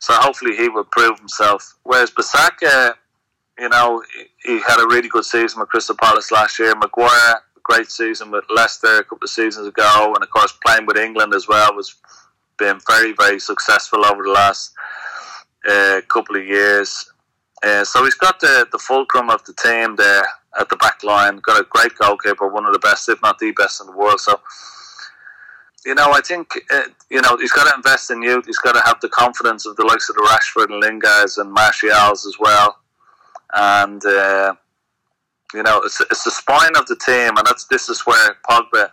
So 0.00 0.12
hopefully 0.14 0.56
he 0.56 0.68
will 0.68 0.84
prove 0.84 1.18
himself. 1.18 1.76
Whereas 1.84 2.10
Bissaka, 2.10 2.94
you 3.58 3.68
know, 3.68 4.02
he 4.42 4.60
had 4.60 4.82
a 4.82 4.86
really 4.88 5.08
good 5.08 5.24
season 5.24 5.60
with 5.60 5.68
Crystal 5.68 5.96
Palace 5.96 6.32
last 6.32 6.58
year. 6.58 6.74
Maguire, 6.74 7.42
great 7.68 7.90
season 7.90 8.30
with 8.30 8.44
Leicester 8.48 8.98
a 8.98 9.04
couple 9.04 9.24
of 9.24 9.30
seasons 9.30 9.66
ago, 9.66 10.12
and 10.14 10.22
of 10.24 10.30
course 10.30 10.52
playing 10.64 10.86
with 10.86 10.96
England 10.96 11.34
as 11.34 11.46
well 11.46 11.74
was 11.74 11.94
been 12.58 12.80
very 12.88 13.12
very 13.12 13.38
successful 13.38 14.04
over 14.04 14.24
the 14.24 14.30
last 14.30 14.72
uh, 15.68 16.00
couple 16.08 16.36
of 16.36 16.44
years. 16.44 17.10
Uh, 17.62 17.84
so 17.84 18.04
he's 18.04 18.14
got 18.14 18.38
the, 18.40 18.66
the 18.70 18.78
fulcrum 18.78 19.30
of 19.30 19.44
the 19.44 19.54
team 19.54 19.96
there 19.96 20.24
at 20.60 20.68
the 20.68 20.76
back 20.76 21.02
line. 21.02 21.38
Got 21.38 21.60
a 21.60 21.66
great 21.68 21.94
goalkeeper, 21.96 22.48
one 22.48 22.66
of 22.66 22.72
the 22.72 22.78
best, 22.78 23.08
if 23.08 23.20
not 23.22 23.38
the 23.38 23.52
best 23.52 23.80
in 23.80 23.86
the 23.86 23.96
world. 23.96 24.20
So, 24.20 24.40
you 25.84 25.94
know, 25.94 26.12
I 26.12 26.20
think, 26.20 26.52
uh, 26.70 26.82
you 27.10 27.20
know, 27.20 27.36
he's 27.36 27.52
got 27.52 27.68
to 27.68 27.74
invest 27.74 28.10
in 28.10 28.22
youth. 28.22 28.46
He's 28.46 28.58
got 28.58 28.72
to 28.72 28.82
have 28.84 29.00
the 29.00 29.08
confidence 29.08 29.66
of 29.66 29.76
the 29.76 29.84
likes 29.84 30.08
of 30.08 30.16
the 30.16 30.22
Rashford 30.22 30.72
and 30.72 30.82
Lingards 30.82 31.38
and 31.38 31.52
Martials 31.52 32.26
as 32.26 32.36
well. 32.38 32.78
And, 33.54 34.04
uh, 34.04 34.54
you 35.54 35.62
know, 35.62 35.80
it's, 35.84 36.00
it's 36.02 36.24
the 36.24 36.30
spine 36.30 36.76
of 36.76 36.86
the 36.86 36.96
team. 36.96 37.36
And 37.36 37.46
that's 37.46 37.66
this 37.66 37.88
is 37.88 38.02
where 38.02 38.36
Pogba 38.48 38.90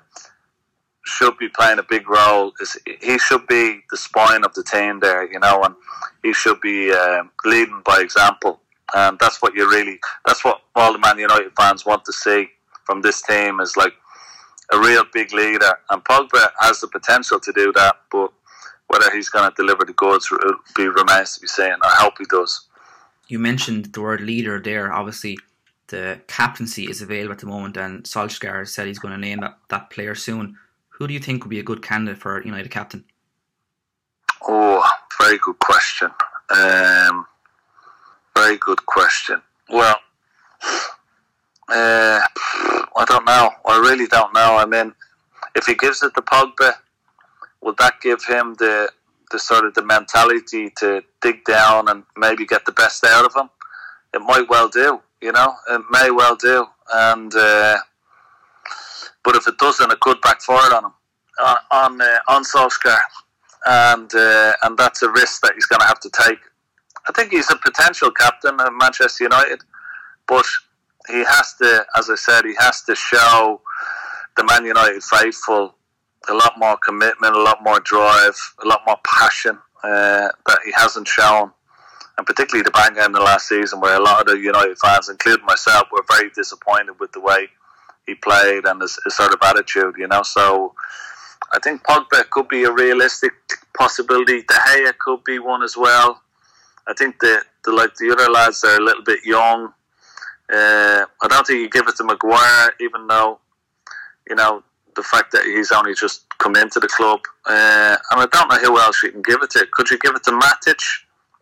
should 1.06 1.38
be 1.38 1.50
playing 1.50 1.80
a 1.80 1.84
big 1.84 2.10
role. 2.10 2.52
Is 2.60 2.78
he 3.02 3.18
should 3.18 3.48
be 3.48 3.82
the 3.92 3.98
spine 3.98 4.44
of 4.44 4.54
the 4.54 4.64
team 4.64 5.00
there, 5.00 5.32
you 5.32 5.40
know, 5.40 5.64
and 5.64 5.76
he 6.24 6.34
should 6.34 6.60
be 6.62 6.92
uh, 6.92 7.24
leading 7.46 7.82
by 7.86 8.00
example. 8.00 8.60
And 8.94 9.18
that's 9.20 9.42
what 9.42 9.56
you 9.56 9.70
really, 9.70 10.00
that's 10.26 10.44
what 10.44 10.62
all 10.76 10.94
the 10.94 11.00
Man 11.00 11.18
United 11.18 11.52
fans 11.58 11.86
want 11.86 12.06
to 12.06 12.14
see 12.14 12.48
from 12.86 13.02
this 13.02 13.22
team 13.22 13.60
is 13.60 13.76
like 13.76 13.94
a 14.72 14.80
real 14.80 15.04
big 15.14 15.34
leader. 15.34 15.74
And 15.90 16.04
Pogba 16.04 16.50
has 16.60 16.82
the 16.82 16.88
potential 16.88 17.40
to 17.40 17.52
do 17.54 17.72
that, 17.74 17.96
but 18.12 18.32
whether 18.88 19.14
he's 19.14 19.30
going 19.30 19.50
to 19.50 19.56
deliver 19.56 19.86
the 19.86 19.94
goods 19.94 20.30
will 20.30 20.40
be 20.76 20.88
remains 20.88 21.36
to 21.36 21.42
be 21.42 21.48
seen. 21.48 21.74
I 21.84 21.96
hope 21.98 22.14
he 22.20 22.26
does. 22.30 22.68
You 23.28 23.40
mentioned 23.40 23.86
the 23.86 24.02
word 24.02 24.22
leader 24.22 24.60
there. 24.60 24.94
Obviously, 24.94 25.40
the 25.88 26.22
captaincy 26.28 26.86
is 26.86 27.02
available 27.02 27.34
at 27.34 27.40
the 27.40 27.48
moment, 27.48 27.78
and 27.78 28.04
Solskjaer 28.04 28.68
said 28.68 28.88
he's 28.88 29.00
going 29.00 29.14
to 29.14 29.20
name 29.20 29.40
that, 29.40 29.58
that 29.70 29.90
player 29.90 30.16
soon. 30.16 30.58
Who 30.98 31.08
do 31.08 31.14
you 31.14 31.20
think 31.20 31.44
would 31.44 31.50
be 31.50 31.60
a 31.60 31.64
good 31.64 31.82
candidate 31.82 32.22
for 32.22 32.42
United 32.44 32.70
captain? 32.72 33.04
Oh, 34.48 34.84
very 35.20 35.38
good 35.38 35.60
question. 35.60 36.10
Um, 36.50 37.26
very 38.36 38.58
good 38.58 38.86
question. 38.86 39.42
Well, 39.70 39.98
uh, 41.68 42.22
I 42.96 43.06
don't 43.08 43.26
know. 43.26 43.50
I 43.66 43.80
really 43.80 44.08
don't 44.08 44.34
know. 44.34 44.56
I 44.58 44.66
mean, 44.66 44.94
if 45.56 45.66
he 45.66 45.76
gives 45.76 46.02
it 46.02 46.14
to 46.16 46.22
Pogba, 46.22 46.76
will 47.62 47.76
that 47.80 48.00
give 48.02 48.24
him 48.24 48.56
the 48.60 48.90
the 49.32 49.40
sort 49.40 49.66
of 49.66 49.74
the 49.74 49.84
mentality 49.84 50.72
to 50.78 51.02
dig 51.22 51.44
down 51.46 51.90
and 51.90 52.04
maybe 52.16 52.46
get 52.46 52.64
the 52.66 52.72
best 52.72 53.04
out 53.04 53.26
of 53.26 53.36
him? 53.36 53.50
It 54.14 54.22
might 54.22 54.48
well 54.48 54.70
do. 54.70 55.02
You 55.20 55.32
know, 55.32 55.56
it 55.70 55.82
may 55.90 56.12
well 56.12 56.36
do. 56.36 56.68
And 56.94 57.34
uh, 57.36 57.80
but 59.26 59.36
if 59.36 59.48
it 59.48 59.58
doesn't, 59.58 59.92
it 59.92 60.00
could 60.00 60.22
backfire 60.22 60.74
on 60.76 60.86
him 60.86 60.94
uh, 61.40 61.56
on 61.72 62.02
uh, 62.02 62.18
on 62.30 62.44
Solskjaer, 62.44 63.00
and 63.66 64.14
uh, 64.14 64.54
and 64.64 64.78
that's 64.78 65.02
a 65.02 65.10
risk 65.10 65.42
that 65.42 65.54
he's 65.56 65.66
going 65.66 65.82
to 65.82 65.88
have 65.88 66.00
to 66.02 66.10
take. 66.10 66.40
I 67.10 67.12
think 67.12 67.32
he's 67.32 67.52
a 67.52 67.58
potential 67.58 68.12
captain 68.12 68.60
of 68.60 68.70
Manchester 68.74 69.26
United, 69.26 69.62
but 70.28 70.46
he 71.08 71.24
has 71.24 71.54
to, 71.56 71.86
as 71.98 72.10
I 72.10 72.16
said, 72.16 72.46
he 72.46 72.56
has 72.60 72.82
to 72.84 72.96
show 72.96 73.62
the 74.38 74.44
Man 74.44 74.66
United 74.66 75.04
faithful 75.04 75.76
a 76.30 76.34
lot 76.34 76.54
more 76.58 76.78
commitment, 76.78 77.36
a 77.36 77.42
lot 77.42 77.64
more 77.64 77.80
drive, 77.82 78.36
a 78.64 78.68
lot 78.68 78.82
more 78.88 78.98
passion 79.06 79.60
uh, 79.84 80.30
that 80.48 80.60
he 80.66 80.72
hasn't 80.72 81.08
shown. 81.08 81.52
And 82.18 82.26
particularly 82.26 82.64
the 82.64 82.72
back 82.72 82.98
end 82.98 83.16
of 83.16 83.24
last 83.24 83.50
season, 83.50 83.82
where 83.82 83.98
a 83.98 84.02
lot 84.02 84.22
of 84.22 84.28
the 84.28 84.40
United 84.40 84.78
fans, 84.80 85.10
including 85.10 85.46
myself, 85.46 85.90
were 85.92 86.04
very 86.10 86.32
disappointed 86.32 86.94
with 87.00 87.12
the 87.12 87.20
way 87.20 87.50
he 88.08 88.16
played 88.16 88.66
and 88.66 88.82
his, 88.82 89.00
his 89.04 89.16
sort 89.16 89.34
of 89.34 89.40
attitude, 89.44 89.96
you 89.98 90.08
know. 90.08 90.22
So 90.24 90.74
I 91.54 91.60
think 91.60 91.84
Pogba 91.84 92.30
could 92.30 92.48
be 92.48 92.64
a 92.64 92.72
realistic 92.72 93.34
possibility. 93.78 94.42
De 94.42 94.54
Gea 94.54 94.98
could 94.98 95.24
be 95.24 95.40
one 95.40 95.64
as 95.64 95.76
well. 95.78 96.22
I 96.88 96.94
think 96.94 97.20
the, 97.20 97.42
the 97.64 97.72
like 97.72 97.96
the 97.96 98.12
other 98.12 98.32
lads 98.32 98.64
are 98.64 98.78
a 98.78 98.84
little 98.84 99.04
bit 99.04 99.26
young. 99.26 99.74
Uh, 100.52 101.06
I 101.24 101.28
don't 101.28 101.48
think 101.48 101.60
you 101.60 101.70
give 101.70 101.88
it 101.88 101.96
to 101.98 102.04
Maguire, 102.04 102.74
even 102.80 103.08
though 103.08 103.40
you 104.30 104.36
know 104.36 104.64
the 104.96 105.04
fact 105.04 105.32
that 105.32 105.44
he's 105.44 105.72
only 105.72 105.94
just 105.94 106.26
come 106.38 106.56
into 106.56 106.80
the 106.80 106.88
club. 106.88 107.22
Uh, 107.46 107.98
and 108.12 108.22
I 108.22 108.28
don't 108.32 108.50
know 108.50 108.58
who 108.60 108.80
else 108.80 109.02
you 109.04 109.12
can 109.12 109.24
give 109.24 109.42
it 109.42 109.50
to. 109.52 109.68
Could 109.72 109.90
you 109.90 109.98
give 109.98 110.16
it 110.16 110.24
to 110.24 110.32
Matic? 110.32 110.80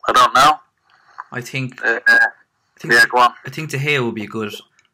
I 0.08 0.13
don't 0.13 0.34
know. 0.34 0.60
I 1.32 1.41
think. 1.41 1.84
Uh, 1.84 2.00
I 2.08 2.20
think 2.79 2.93
yeah, 2.93 3.05
go 3.10 3.20
on. 3.20 3.34
I 3.46 3.50
think 3.50 3.70
De 3.70 3.77
Gea 3.77 4.03
would 4.03 4.15
be 4.15 4.25
good 4.25 4.53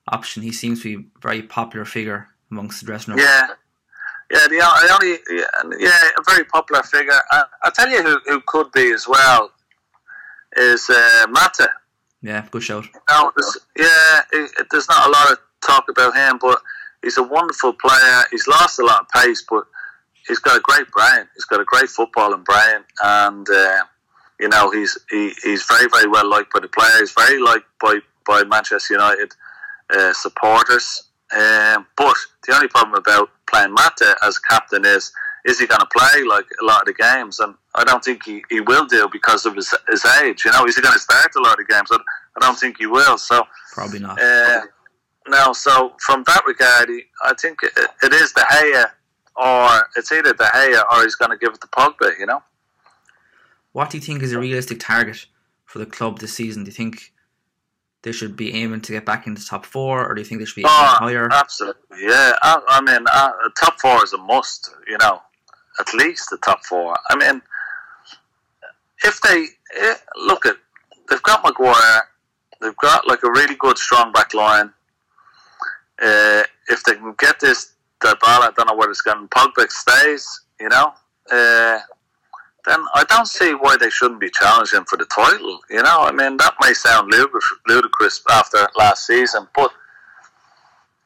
option. 0.09 0.43
He 0.43 0.51
seems 0.51 0.81
to 0.83 0.97
be 0.97 1.03
a 1.05 1.19
very 1.21 1.41
popular 1.41 1.85
figure 1.85 2.27
amongst 2.51 2.79
the 2.79 2.85
dressing 2.85 3.13
room. 3.13 3.23
Yeah, 3.23 3.47
yeah. 4.31 4.47
The, 4.47 4.57
the 4.57 4.93
only 4.93 5.17
yeah, 5.29 5.77
yeah, 5.79 6.09
a 6.17 6.23
very 6.31 6.43
popular 6.45 6.83
figure. 6.83 7.13
I, 7.31 7.43
I'll 7.63 7.71
tell 7.71 7.89
you 7.89 8.01
who, 8.03 8.19
who 8.25 8.41
could 8.45 8.71
be 8.71 8.91
as 8.91 9.07
well 9.07 9.51
is 10.57 10.89
uh, 10.89 11.27
Mata. 11.29 11.69
Yeah, 12.21 12.45
good 12.51 12.63
shout. 12.63 12.85
Now, 13.09 13.31
there's, 13.35 13.57
yeah, 13.77 14.21
it, 14.33 14.51
it- 14.59 14.67
there's 14.71 14.89
not 14.89 15.07
a 15.07 15.11
lot 15.11 15.31
of 15.31 15.37
talk 15.65 15.85
about 15.89 16.15
him, 16.15 16.37
but 16.41 16.59
he's 17.01 17.17
a 17.17 17.23
wonderful 17.23 17.73
player. 17.73 18.23
He's 18.31 18.47
lost 18.47 18.79
a 18.79 18.85
lot 18.85 19.01
of 19.01 19.07
pace, 19.09 19.43
but 19.49 19.63
he's 20.27 20.39
got 20.39 20.57
a 20.57 20.61
great 20.61 20.89
brain. 20.91 21.27
He's 21.35 21.45
got 21.45 21.61
a 21.61 21.65
great 21.65 21.85
footballing 21.89 22.43
brain, 22.43 22.83
and 23.03 23.47
uh, 23.49 23.83
you 24.39 24.49
know 24.49 24.71
he's 24.71 24.97
he, 25.09 25.33
he's 25.43 25.63
very 25.63 25.87
very 25.89 26.07
well 26.07 26.27
liked 26.29 26.51
by 26.51 26.59
the 26.59 26.67
players. 26.67 27.13
Very 27.13 27.39
liked 27.41 27.65
by 27.81 27.99
by 28.27 28.43
Manchester 28.43 28.93
United 28.95 29.31
uh, 29.95 30.13
supporters. 30.13 31.03
Um, 31.31 31.85
but 31.95 32.15
the 32.47 32.55
only 32.55 32.67
problem 32.67 32.95
about 32.95 33.29
playing 33.47 33.71
Mata 33.73 34.15
as 34.23 34.39
captain 34.39 34.85
is 34.85 35.11
is 35.45 35.57
he 35.59 35.65
going 35.67 35.79
to 35.79 35.87
play 35.97 36.23
like 36.23 36.45
a 36.61 36.65
lot 36.65 36.81
of 36.81 36.87
the 36.87 36.93
games? 36.93 37.39
And 37.39 37.55
I 37.73 37.83
don't 37.85 38.03
think 38.03 38.25
he, 38.25 38.43
he 38.49 38.59
will 38.59 38.85
do 38.85 39.07
because 39.11 39.45
of 39.45 39.55
his, 39.55 39.73
his 39.89 40.03
age. 40.21 40.43
You 40.43 40.51
know, 40.51 40.65
is 40.65 40.75
he 40.75 40.81
going 40.81 40.93
to 40.93 40.99
start 40.99 41.31
a 41.37 41.39
lot 41.41 41.59
of 41.59 41.67
games? 41.67 41.87
I, 41.91 41.95
I 41.95 42.39
don't 42.41 42.59
think 42.59 42.77
he 42.77 42.87
will. 42.87 43.17
So 43.17 43.43
Probably 43.71 43.99
not. 43.99 44.21
uh, 44.21 44.61
no, 45.29 45.53
so 45.53 45.93
from 46.05 46.23
that 46.27 46.43
regard, 46.45 46.89
he- 46.89 47.05
I 47.23 47.33
think 47.39 47.59
it, 47.63 47.71
it 48.03 48.13
is 48.13 48.33
De 48.33 48.41
Gea, 48.41 48.85
or 49.37 49.87
it's 49.95 50.11
either 50.11 50.33
De 50.33 50.43
Gea 50.43 50.83
or 50.91 51.03
he's 51.03 51.15
going 51.15 51.31
to 51.31 51.37
give 51.37 51.53
it 51.53 51.61
to 51.61 51.67
Pogba. 51.67 52.19
You 52.19 52.25
know, 52.25 52.43
What 53.71 53.91
do 53.91 53.97
you 53.97 54.01
think 54.03 54.21
is 54.23 54.33
a 54.33 54.39
realistic 54.39 54.79
target 54.79 55.25
for 55.65 55.79
the 55.79 55.85
club 55.85 56.19
this 56.19 56.33
season? 56.33 56.63
Do 56.63 56.69
you 56.69 56.75
think 56.75 57.13
they 58.01 58.11
should 58.11 58.35
be 58.35 58.53
aiming 58.53 58.81
to 58.81 58.93
get 58.93 59.05
back 59.05 59.27
into 59.27 59.45
top 59.45 59.65
four, 59.65 60.09
or 60.09 60.13
do 60.13 60.21
you 60.21 60.25
think 60.25 60.39
they 60.39 60.45
should 60.45 60.55
be 60.55 60.65
oh, 60.65 60.95
higher? 60.99 61.27
absolutely, 61.31 61.97
yeah. 62.01 62.33
I, 62.41 62.61
I 62.69 62.81
mean, 62.81 63.05
uh, 63.11 63.31
top 63.59 63.79
four 63.79 64.03
is 64.03 64.13
a 64.13 64.17
must. 64.17 64.73
You 64.87 64.97
know, 64.99 65.21
at 65.79 65.93
least 65.93 66.29
the 66.29 66.37
top 66.37 66.63
four. 66.65 66.95
I 67.09 67.15
mean, 67.15 67.41
if 69.03 69.19
they 69.21 69.47
eh, 69.77 69.95
look 70.15 70.45
at, 70.45 70.55
they've 71.09 71.21
got 71.23 71.43
Maguire, 71.43 72.03
they've 72.61 72.77
got 72.77 73.07
like 73.07 73.23
a 73.23 73.31
really 73.31 73.55
good 73.55 73.77
strong 73.77 74.11
back 74.11 74.33
line. 74.33 74.71
Uh, 76.01 76.43
if 76.69 76.83
they 76.85 76.95
can 76.95 77.13
get 77.17 77.39
this 77.39 77.73
Dybala, 78.01 78.15
I 78.23 78.51
don't 78.55 78.67
know 78.67 78.75
where 78.75 78.89
it's 78.89 79.01
going. 79.01 79.27
Pogba 79.27 79.69
stays, 79.69 80.41
you 80.59 80.69
know. 80.69 80.93
Uh, 81.29 81.79
then 82.69 82.79
I 82.93 83.03
don't 83.05 83.27
see 83.27 83.51
why 83.53 83.77
they 83.77 83.89
shouldn't 83.89 84.19
be 84.19 84.29
challenging 84.29 84.83
for 84.85 84.97
the 84.97 85.05
title. 85.05 85.59
You 85.69 85.81
know, 85.81 86.01
I 86.01 86.11
mean 86.11 86.37
that 86.37 86.53
may 86.61 86.73
sound 86.73 87.11
ludicrous, 87.67 88.21
after 88.29 88.67
last 88.77 89.07
season, 89.07 89.47
but 89.55 89.71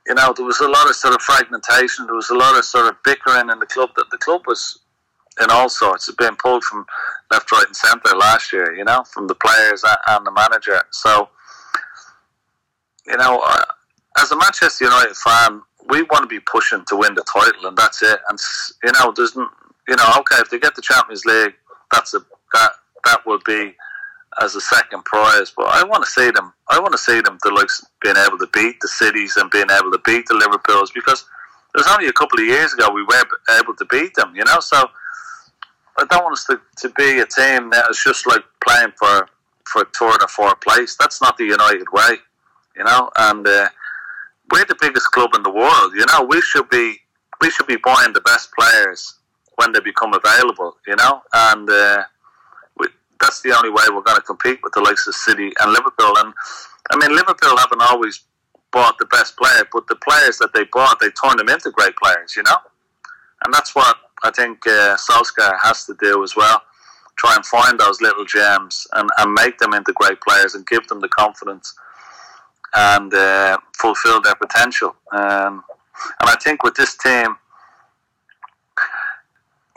you 0.08 0.16
know 0.16 0.34
there 0.36 0.46
was 0.46 0.60
a 0.60 0.68
lot 0.68 0.90
of 0.90 0.96
sort 0.96 1.16
of 1.16 1.22
fragmentation. 1.22 2.06
There 2.06 2.16
was 2.16 2.30
a 2.30 2.36
lot 2.36 2.58
of 2.58 2.66
sort 2.66 2.88
of 2.88 3.02
bickering 3.04 3.50
in 3.50 3.60
the 3.60 3.66
club. 3.66 3.92
That 3.96 4.10
the 4.12 4.18
club 4.18 4.42
was 4.46 4.80
in 5.42 5.50
all 5.50 5.70
sorts. 5.70 6.10
It's 6.10 6.18
been 6.18 6.36
pulled 6.36 6.64
from 6.66 6.86
left, 7.32 7.52
right, 7.52 7.66
and 7.66 7.76
centre 7.76 8.16
last 8.18 8.52
year. 8.52 8.76
You 8.76 8.84
know, 8.84 9.04
from 9.06 9.28
the 9.28 9.36
players 9.36 9.84
and 10.08 10.26
the 10.26 10.32
manager. 10.32 10.82
So 10.92 11.30
you 13.08 13.18
know, 13.18 13.42
as 14.20 14.32
a 14.32 14.38
Manchester 14.38 14.86
United 14.86 15.16
fan, 15.16 15.62
we 15.90 16.04
want 16.04 16.24
to 16.24 16.28
be 16.28 16.40
pushing 16.40 16.84
to 16.88 16.96
win 16.98 17.16
the 17.16 17.24
title, 17.24 17.68
and 17.68 17.78
that's 17.78 18.02
it. 18.02 18.20
And 18.30 18.40
you 18.84 18.92
know, 19.00 19.14
there's 19.16 19.38
you 19.88 19.96
know, 19.96 20.14
okay, 20.20 20.38
if 20.40 20.50
they 20.50 20.60
get 20.60 20.76
the 20.76 20.82
Champions 20.82 21.26
League, 21.26 21.54
that's 21.92 22.14
a 22.14 22.20
that 22.54 22.72
that 23.06 23.26
will 23.26 23.40
be 23.46 23.74
as 24.42 24.56
a 24.56 24.62
second 24.62 25.04
prize. 25.06 25.54
But 25.56 25.68
I 25.68 25.84
want 25.84 26.04
to 26.04 26.10
see 26.10 26.32
them. 26.32 26.54
I 26.70 26.80
want 26.80 26.94
to 26.94 26.98
see 26.98 27.22
them 27.22 27.38
the 27.44 27.52
likes 27.52 27.86
being 28.02 28.16
able 28.18 28.38
to 28.38 28.48
beat 28.54 28.80
the 28.82 28.88
cities 28.88 29.38
and 29.38 29.52
being 29.52 29.70
able 29.70 29.92
to 29.92 30.00
beat 30.06 30.26
the 30.28 30.36
Liverpool's 30.36 30.92
because 30.92 31.26
it 31.74 31.78
was 31.78 31.88
only 31.88 32.08
a 32.08 32.14
couple 32.14 32.40
of 32.40 32.46
years 32.46 32.74
ago 32.74 32.92
we 32.92 33.04
were 33.04 33.24
able 33.60 33.76
to 33.76 33.86
beat 33.86 34.14
them. 34.16 34.34
You 34.36 34.44
know, 34.46 34.60
so 34.60 34.90
I 35.98 36.06
don't 36.06 36.24
want 36.24 36.34
us 36.34 36.46
to, 36.46 36.60
to 36.78 36.90
be 36.90 37.20
a 37.20 37.26
team 37.26 37.70
that 37.72 37.88
is 37.90 38.02
just 38.04 38.28
like 38.28 38.44
playing 38.66 38.94
for 38.98 39.28
for 39.66 39.86
third 39.98 40.22
or 40.22 40.28
fourth 40.28 40.62
place. 40.62 40.96
That's 41.00 41.22
not 41.22 41.38
the 41.38 41.46
United 41.46 41.88
way. 41.92 42.18
You 42.76 42.84
know, 42.86 43.10
and 43.18 43.48
uh, 43.48 43.70
we're 44.52 44.66
the 44.66 44.78
biggest 44.80 45.12
club 45.12 45.32
in 45.36 45.44
the 45.44 45.52
world. 45.52 45.94
You 45.94 46.06
know, 46.08 46.24
we 46.24 46.42
should 46.42 46.70
be 46.70 46.98
we 47.42 47.50
should 47.50 47.68
be 47.68 47.78
buying 47.78 48.14
the 48.14 48.22
best 48.22 48.52
players 48.58 49.16
when 49.56 49.72
they 49.72 49.80
become 49.80 50.14
available. 50.14 50.78
You 50.88 50.96
know, 50.96 51.22
and 51.34 51.70
uh, 51.70 52.04
we, 52.78 52.88
that's 53.20 53.42
the 53.42 53.56
only 53.56 53.70
way 53.70 53.84
we're 53.92 54.02
going 54.02 54.18
to 54.18 54.24
compete 54.24 54.60
with 54.64 54.74
the 54.74 54.82
likes 54.82 55.08
of 55.08 55.16
City 55.16 55.52
and 55.60 55.72
Liverpool. 55.72 56.18
And 56.18 56.34
I 56.92 56.98
mean, 56.98 57.16
Liverpool 57.16 57.58
haven't 57.58 57.82
always 57.82 58.22
bought 58.72 58.98
the 58.98 59.06
best 59.06 59.38
player, 59.38 59.68
but 59.72 59.88
the 59.88 59.96
players 59.96 60.38
that 60.40 60.54
they 60.54 60.64
bought, 60.72 61.00
they 61.00 61.10
turned 61.12 61.40
them 61.40 61.50
into 61.50 61.72
great 61.72 61.96
players. 61.98 62.36
You 62.36 62.44
know, 62.44 62.58
and 63.46 63.54
that's 63.54 63.76
what 63.76 63.98
I 64.24 64.32
think 64.32 64.66
uh, 64.66 64.98
Solskjaer 64.98 65.58
has 65.62 65.86
to 65.86 65.96
do 66.00 66.24
as 66.24 66.36
well. 66.36 66.62
Try 67.16 67.36
and 67.36 67.46
find 67.46 67.80
those 67.80 68.02
little 68.02 68.26
gems 68.26 68.88
and, 68.94 69.08
and 69.20 69.34
make 69.34 69.60
them 69.60 69.74
into 69.74 69.94
great 69.94 70.20
players 70.22 70.56
and 70.56 70.66
give 70.66 70.88
them 70.88 71.00
the 71.00 71.10
confidence 71.10 71.76
and 72.74 73.14
uh, 73.14 73.58
fulfill 73.80 74.20
their 74.22 74.36
potential. 74.36 74.96
Um, 75.12 75.64
and 76.20 76.30
I 76.30 76.36
think 76.44 76.64
with 76.64 76.74
this 76.76 76.98
team, 76.98 77.36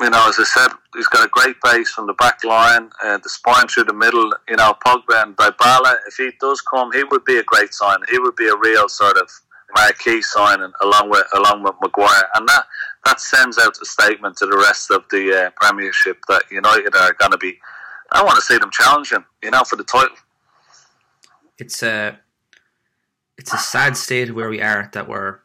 you 0.00 0.10
know, 0.10 0.28
as 0.28 0.38
I 0.38 0.44
said, 0.44 0.68
he's 0.94 1.06
got 1.06 1.24
a 1.24 1.30
great 1.30 1.56
base 1.64 1.90
from 1.90 2.06
the 2.06 2.12
back 2.14 2.44
line, 2.44 2.90
uh, 3.02 3.18
the 3.18 3.28
spine 3.28 3.66
through 3.68 3.84
the 3.84 3.94
middle. 3.94 4.30
You 4.48 4.56
know, 4.56 4.74
Pogba 4.86 5.22
and 5.22 5.36
Dybala, 5.36 5.96
if 6.06 6.16
he 6.16 6.30
does 6.40 6.60
come, 6.60 6.92
he 6.92 7.04
would 7.04 7.24
be 7.24 7.38
a 7.38 7.42
great 7.44 7.72
sign. 7.72 7.98
He 8.10 8.18
would 8.18 8.36
be 8.36 8.48
a 8.48 8.56
real 8.56 8.88
sort 8.88 9.16
of 9.16 9.30
marquee 9.74 10.22
signing 10.22 10.72
along 10.82 11.10
with 11.10 11.26
along 11.34 11.62
with 11.62 11.74
Maguire, 11.82 12.28
and 12.34 12.48
that 12.48 12.64
that 13.06 13.20
sends 13.20 13.58
out 13.58 13.78
a 13.80 13.84
statement 13.86 14.36
to 14.38 14.46
the 14.46 14.56
rest 14.56 14.90
of 14.90 15.04
the 15.10 15.46
uh, 15.46 15.50
Premiership 15.56 16.18
that 16.28 16.44
United 16.50 16.94
are 16.94 17.14
going 17.14 17.32
to 17.32 17.38
be. 17.38 17.58
I 18.12 18.22
want 18.22 18.36
to 18.36 18.42
see 18.42 18.58
them 18.58 18.70
challenging, 18.70 19.24
you 19.42 19.50
know, 19.50 19.64
for 19.64 19.76
the 19.76 19.84
title. 19.84 20.16
it's 21.58 21.82
a 21.82 22.18
it's 23.38 23.52
a 23.52 23.58
sad 23.58 23.96
state 23.96 24.34
where 24.34 24.48
we 24.48 24.60
are 24.60 24.90
that 24.92 25.08
we're 25.08 25.40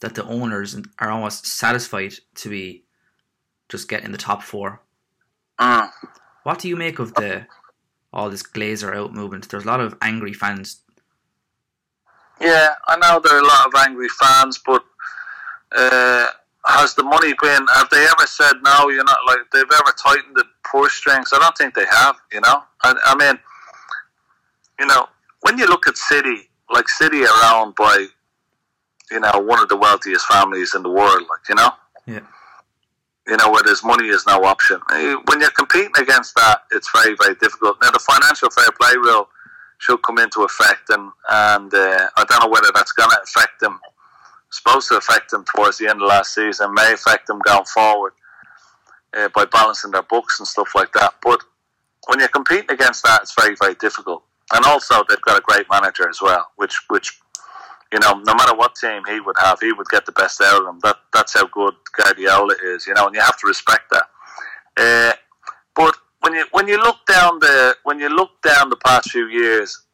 that 0.00 0.14
the 0.14 0.24
owners 0.24 0.76
are 0.98 1.10
almost 1.10 1.46
satisfied 1.46 2.14
to 2.34 2.50
be 2.50 2.83
just 3.74 3.88
get 3.88 4.04
in 4.04 4.12
the 4.12 4.18
top 4.18 4.40
four. 4.40 4.80
Mm. 5.58 5.90
What 6.44 6.60
do 6.60 6.68
you 6.68 6.76
make 6.76 7.00
of 7.00 7.14
the 7.14 7.46
all 8.12 8.30
this 8.30 8.44
Glazer 8.44 8.94
out 8.96 9.12
movement? 9.12 9.48
There's 9.48 9.64
a 9.64 9.66
lot 9.66 9.80
of 9.80 9.96
angry 10.00 10.32
fans. 10.32 10.80
Yeah, 12.40 12.68
I 12.86 12.96
know 12.98 13.18
there 13.18 13.36
are 13.36 13.42
a 13.42 13.46
lot 13.46 13.66
of 13.66 13.72
angry 13.86 14.08
fans, 14.08 14.60
but 14.64 14.84
uh, 15.74 16.26
has 16.66 16.94
the 16.94 17.02
money 17.02 17.34
been? 17.42 17.66
Have 17.74 17.90
they 17.90 18.04
ever 18.04 18.26
said 18.26 18.54
no? 18.62 18.88
You 18.90 19.02
know, 19.02 19.16
like 19.26 19.38
they've 19.52 19.62
ever 19.80 19.92
tightened 20.06 20.36
the 20.36 20.44
purse 20.62 20.92
strings? 20.92 21.30
I 21.32 21.38
don't 21.38 21.56
think 21.58 21.74
they 21.74 21.86
have. 21.90 22.16
You 22.32 22.42
know, 22.42 22.62
I, 22.84 22.94
I 23.06 23.16
mean, 23.16 23.36
you 24.78 24.86
know, 24.86 25.08
when 25.40 25.58
you 25.58 25.66
look 25.66 25.88
at 25.88 25.96
City, 25.96 26.48
like 26.72 26.88
City 26.88 27.24
are 27.24 27.54
owned 27.56 27.74
by, 27.74 28.06
you 29.10 29.18
know, 29.20 29.32
one 29.34 29.58
of 29.58 29.68
the 29.68 29.76
wealthiest 29.76 30.26
families 30.26 30.76
in 30.76 30.84
the 30.84 30.90
world. 30.90 31.22
Like 31.22 31.48
you 31.48 31.56
know, 31.56 31.70
Yeah. 32.06 32.20
You 33.28 33.36
know, 33.36 33.50
where 33.50 33.62
there's 33.64 33.84
money 33.84 34.08
is 34.08 34.26
no 34.26 34.44
option. 34.44 34.80
Eh, 34.92 35.16
When 35.26 35.40
you're 35.40 35.50
competing 35.50 35.92
against 35.98 36.34
that, 36.36 36.62
it's 36.72 36.90
very, 36.92 37.16
very 37.20 37.34
difficult. 37.36 37.78
Now, 37.82 37.90
the 37.90 37.98
financial 38.00 38.50
fair 38.50 38.70
play 38.80 38.94
rule 38.96 39.28
should 39.78 40.02
come 40.02 40.18
into 40.18 40.42
effect, 40.42 40.90
and 40.90 41.10
and 41.30 41.72
uh, 41.74 42.06
I 42.16 42.24
don't 42.28 42.42
know 42.42 42.50
whether 42.50 42.70
that's 42.74 42.92
going 42.92 43.10
to 43.10 43.20
affect 43.22 43.60
them. 43.60 43.80
Supposed 44.50 44.88
to 44.88 44.96
affect 44.96 45.30
them 45.30 45.44
towards 45.54 45.78
the 45.78 45.88
end 45.88 46.00
of 46.02 46.08
last 46.08 46.34
season, 46.34 46.74
may 46.74 46.92
affect 46.92 47.26
them 47.26 47.40
going 47.44 47.64
forward 47.64 48.12
uh, 49.16 49.28
by 49.34 49.44
balancing 49.46 49.90
their 49.92 50.02
books 50.04 50.40
and 50.40 50.46
stuff 50.46 50.70
like 50.74 50.92
that. 50.92 51.14
But 51.22 51.40
when 52.08 52.20
you're 52.20 52.28
competing 52.28 52.70
against 52.70 53.02
that, 53.04 53.22
it's 53.22 53.34
very, 53.40 53.56
very 53.60 53.74
difficult. 53.76 54.22
And 54.52 54.64
also, 54.66 55.02
they've 55.08 55.20
got 55.22 55.38
a 55.38 55.42
great 55.42 55.66
manager 55.70 56.08
as 56.08 56.20
well, 56.22 56.48
which 56.56 56.76
which 56.88 57.18
you 57.94 58.00
know, 58.00 58.20
no 58.26 58.34
matter 58.34 58.56
what 58.56 58.74
team 58.74 59.02
he 59.06 59.20
would 59.20 59.36
have, 59.38 59.60
he 59.60 59.72
would 59.72 59.86
get 59.88 60.04
the 60.04 60.12
best 60.12 60.40
out 60.40 60.58
of 60.58 60.64
them. 60.64 60.80
That 60.82 60.96
that's 61.12 61.34
how 61.34 61.46
good 61.46 61.74
Guardiola 61.96 62.56
is, 62.64 62.88
you 62.88 62.94
know, 62.94 63.06
and 63.06 63.14
you 63.14 63.20
have 63.20 63.38
to 63.38 63.46
respect 63.46 63.84
that. 63.92 64.06
Uh, 64.76 65.12
but 65.76 65.94
when 66.20 66.34
you 66.34 66.44
when 66.50 66.66
you 66.66 66.76
look 66.76 67.06
down 67.06 67.38
the 67.38 67.76
when 67.84 68.00
you 68.00 68.08
look 68.08 68.30
down 68.42 68.68
the 68.68 68.82
past 68.84 69.12
few 69.12 69.28
years, 69.28 69.84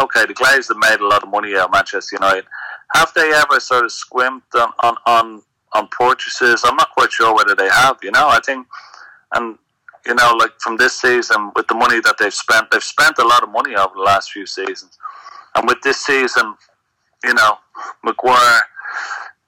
okay, 0.00 0.24
the 0.24 0.32
Glazers 0.32 0.68
have 0.68 0.78
made 0.78 1.00
a 1.00 1.06
lot 1.06 1.22
of 1.22 1.28
money 1.28 1.54
out 1.54 1.66
of 1.66 1.72
Manchester 1.72 2.16
United. 2.18 2.46
Have 2.94 3.12
they 3.14 3.30
ever 3.32 3.60
sort 3.60 3.84
of 3.84 3.90
squimped 3.90 4.54
on, 4.54 4.72
on, 4.82 4.96
on 5.06 5.42
on 5.76 5.88
purchases. 5.88 6.62
I'm 6.64 6.76
not 6.76 6.90
quite 6.90 7.12
sure 7.12 7.34
whether 7.34 7.54
they 7.54 7.68
have. 7.68 7.98
You 8.02 8.10
know, 8.12 8.28
I 8.28 8.40
think, 8.44 8.66
and 9.34 9.58
you 10.06 10.14
know, 10.14 10.34
like 10.38 10.52
from 10.60 10.76
this 10.76 10.94
season 11.00 11.52
with 11.54 11.68
the 11.68 11.74
money 11.74 12.00
that 12.00 12.16
they've 12.18 12.32
spent, 12.32 12.70
they've 12.70 12.82
spent 12.82 13.18
a 13.18 13.26
lot 13.26 13.42
of 13.42 13.50
money 13.50 13.74
over 13.74 13.94
the 13.94 14.02
last 14.02 14.32
few 14.32 14.46
seasons, 14.46 14.98
and 15.54 15.68
with 15.68 15.80
this 15.82 15.98
season, 16.04 16.54
you 17.26 17.34
know, 17.34 17.58
Maguire, 18.04 18.62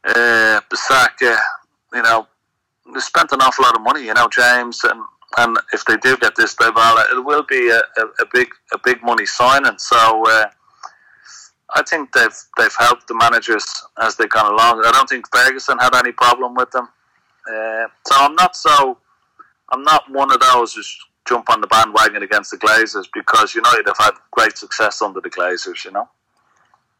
uh, 0.04 0.60
Bissaka, 0.70 1.36
you 1.94 2.02
know, 2.02 2.26
they 2.92 3.00
spent 3.00 3.32
an 3.32 3.40
awful 3.40 3.64
lot 3.64 3.76
of 3.76 3.82
money. 3.82 4.04
You 4.06 4.14
know, 4.14 4.28
James 4.28 4.80
and. 4.84 5.00
And 5.36 5.58
if 5.74 5.84
they 5.84 5.98
do 5.98 6.16
get 6.16 6.34
this 6.36 6.54
Dybala, 6.54 7.04
it 7.12 7.22
will 7.22 7.42
be 7.42 7.68
a, 7.68 7.76
a, 7.76 8.06
a 8.20 8.26
big 8.32 8.48
a 8.72 8.78
big 8.82 9.02
money 9.02 9.26
signing. 9.26 9.76
So 9.76 10.24
uh, 10.26 10.46
I 11.74 11.82
think 11.82 12.12
they've 12.12 12.34
they've 12.56 12.74
helped 12.78 13.08
the 13.08 13.14
managers 13.14 13.64
as 14.00 14.16
they've 14.16 14.28
gone 14.28 14.50
along. 14.50 14.82
I 14.86 14.90
don't 14.90 15.08
think 15.08 15.26
Ferguson 15.30 15.78
had 15.78 15.94
any 15.94 16.12
problem 16.12 16.54
with 16.54 16.70
them. 16.70 16.88
Uh, 17.46 17.88
so 18.06 18.14
I'm 18.16 18.34
not 18.36 18.56
so 18.56 18.98
I'm 19.70 19.82
not 19.82 20.10
one 20.10 20.32
of 20.32 20.40
those 20.40 20.72
who 20.72 20.82
jump 21.28 21.50
on 21.50 21.60
the 21.60 21.66
bandwagon 21.66 22.22
against 22.22 22.50
the 22.50 22.56
Glazers 22.56 23.06
because 23.12 23.54
United 23.54 23.86
have 23.86 23.98
had 23.98 24.12
great 24.30 24.56
success 24.56 25.02
under 25.02 25.20
the 25.20 25.30
Glazers. 25.30 25.84
You 25.84 25.90
know. 25.90 26.08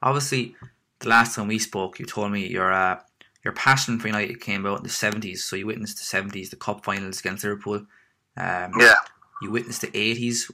Obviously, 0.03 0.55
the 1.01 1.09
last 1.09 1.35
time 1.35 1.49
we 1.49 1.59
spoke, 1.59 1.99
you 1.99 2.07
told 2.07 2.33
me 2.33 2.47
your 2.47 2.73
uh, 2.73 3.01
your 3.45 3.55
passion 3.55 3.99
for 3.99 4.09
United 4.09 4.41
came 4.41 4.65
about 4.65 4.79
in 4.79 4.85
the 4.85 4.91
seventies. 4.91 5.45
So 5.45 5.57
you 5.57 5.67
witnessed 5.67 5.99
the 5.99 6.05
seventies, 6.05 6.51
the 6.51 6.57
cup 6.57 6.85
finals 6.85 7.21
against 7.21 7.45
Liverpool. 7.45 7.87
Um, 8.37 8.73
yeah. 8.79 8.95
You 9.43 9.51
witnessed 9.51 9.83
the 9.83 9.97
eighties, 9.97 10.51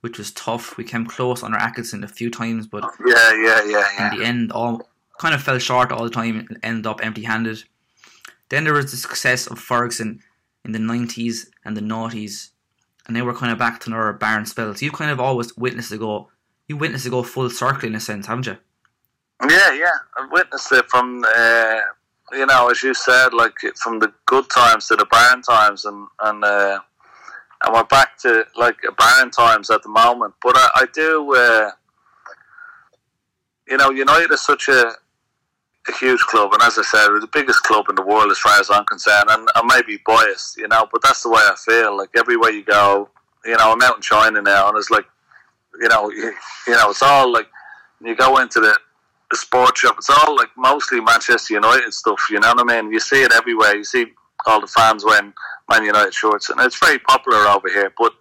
which 0.00 0.18
was 0.18 0.30
tough. 0.32 0.76
We 0.76 0.84
came 0.84 1.06
close 1.06 1.42
under 1.42 1.58
Atkinson 1.58 2.04
a 2.04 2.08
few 2.08 2.30
times, 2.30 2.66
but 2.66 2.84
yeah, 3.04 3.32
yeah, 3.32 3.64
yeah, 3.64 3.88
yeah. 3.98 4.12
in 4.12 4.18
the 4.18 4.24
end, 4.24 4.52
all 4.52 4.88
kind 5.18 5.34
of 5.34 5.42
fell 5.42 5.58
short 5.58 5.90
all 5.92 6.04
the 6.04 6.10
time 6.10 6.38
and 6.38 6.58
ended 6.62 6.86
up 6.86 7.00
empty-handed. 7.02 7.64
Then 8.50 8.64
there 8.64 8.74
was 8.74 8.90
the 8.90 8.96
success 8.96 9.46
of 9.46 9.58
Ferguson 9.58 10.20
in 10.64 10.72
the 10.72 10.78
nineties 10.78 11.50
and 11.64 11.76
the 11.76 11.80
noughties, 11.80 12.50
and 13.06 13.16
they 13.16 13.22
were 13.22 13.34
kind 13.34 13.50
of 13.50 13.58
back 13.58 13.80
to 13.80 13.90
another 13.90 14.12
barren 14.12 14.46
spell. 14.46 14.74
So 14.74 14.84
you 14.84 14.92
kind 14.92 15.10
of 15.10 15.18
always 15.18 15.56
witnessed 15.56 15.90
the 15.90 15.98
go. 15.98 16.28
You 16.68 16.76
witnessed 16.76 17.04
the 17.04 17.10
go 17.10 17.22
full 17.22 17.50
circle 17.50 17.88
in 17.88 17.94
a 17.94 18.00
sense, 18.00 18.26
haven't 18.26 18.46
you? 18.46 18.58
Yeah, 19.42 19.72
yeah. 19.74 19.90
I've 20.16 20.30
witnessed 20.32 20.72
it 20.72 20.86
from, 20.88 21.24
uh, 21.24 21.80
you 22.32 22.46
know, 22.46 22.70
as 22.70 22.82
you 22.82 22.94
said, 22.94 23.32
like 23.34 23.54
from 23.82 23.98
the 23.98 24.12
good 24.26 24.48
times 24.50 24.88
to 24.88 24.96
the 24.96 25.06
barren 25.06 25.42
times, 25.42 25.84
and 25.84 26.08
and 26.20 26.44
uh, 26.44 26.80
and 27.64 27.74
we're 27.74 27.84
back 27.84 28.18
to 28.18 28.44
like 28.56 28.76
barren 28.98 29.30
times 29.30 29.70
at 29.70 29.82
the 29.82 29.88
moment. 29.88 30.34
But 30.42 30.56
I, 30.56 30.68
I 30.76 30.86
do, 30.92 31.34
uh, 31.34 31.70
you 33.68 33.76
know, 33.76 33.90
United 33.90 34.32
is 34.32 34.44
such 34.44 34.68
a, 34.68 34.92
a 35.88 35.92
huge 36.00 36.20
club, 36.20 36.52
and 36.54 36.62
as 36.62 36.78
I 36.78 36.82
said, 36.82 37.08
we're 37.08 37.20
the 37.20 37.28
biggest 37.32 37.62
club 37.62 37.86
in 37.90 37.94
the 37.94 38.02
world 38.02 38.30
as 38.30 38.38
far 38.38 38.58
as 38.58 38.70
I'm 38.70 38.86
concerned. 38.86 39.26
And 39.28 39.48
I 39.54 39.62
may 39.64 39.82
be 39.86 40.00
biased, 40.06 40.56
you 40.56 40.66
know, 40.68 40.88
but 40.90 41.02
that's 41.02 41.22
the 41.22 41.30
way 41.30 41.42
I 41.42 41.54
feel. 41.64 41.96
Like 41.96 42.10
everywhere 42.16 42.50
you 42.50 42.64
go, 42.64 43.10
you 43.44 43.56
know, 43.56 43.72
I'm 43.72 43.82
out 43.82 43.96
in 43.96 44.02
China 44.02 44.40
now, 44.40 44.68
and 44.68 44.78
it's 44.78 44.90
like, 44.90 45.04
you 45.80 45.88
know, 45.88 46.10
you, 46.10 46.34
you 46.66 46.72
know, 46.72 46.90
it's 46.90 47.02
all 47.02 47.30
like 47.30 47.48
you 48.00 48.16
go 48.16 48.38
into 48.38 48.60
the 48.60 48.76
the 49.30 49.36
sports 49.36 49.80
shop. 49.80 49.96
It's 49.98 50.10
all 50.10 50.36
like 50.36 50.50
mostly 50.56 51.00
Manchester 51.00 51.54
United 51.54 51.92
stuff. 51.92 52.20
You 52.30 52.40
know 52.40 52.52
what 52.54 52.70
I 52.70 52.82
mean? 52.82 52.92
You 52.92 53.00
see 53.00 53.22
it 53.22 53.32
everywhere. 53.32 53.76
You 53.76 53.84
see 53.84 54.06
all 54.46 54.60
the 54.60 54.66
fans 54.66 55.04
wearing 55.04 55.32
Man 55.68 55.84
United 55.84 56.14
shorts, 56.14 56.50
and 56.50 56.60
it's 56.60 56.78
very 56.78 56.98
popular 57.00 57.38
over 57.48 57.68
here. 57.68 57.92
But 57.98 58.12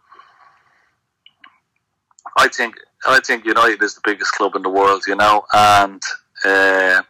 I 2.37 2.47
think 2.47 2.75
I 3.07 3.19
think 3.19 3.45
United 3.45 3.81
is 3.83 3.95
the 3.95 4.01
biggest 4.03 4.31
club 4.33 4.55
in 4.55 4.63
the 4.63 4.69
world, 4.69 5.03
you 5.07 5.15
know, 5.15 5.45
and 5.53 6.01
uh, 6.43 7.01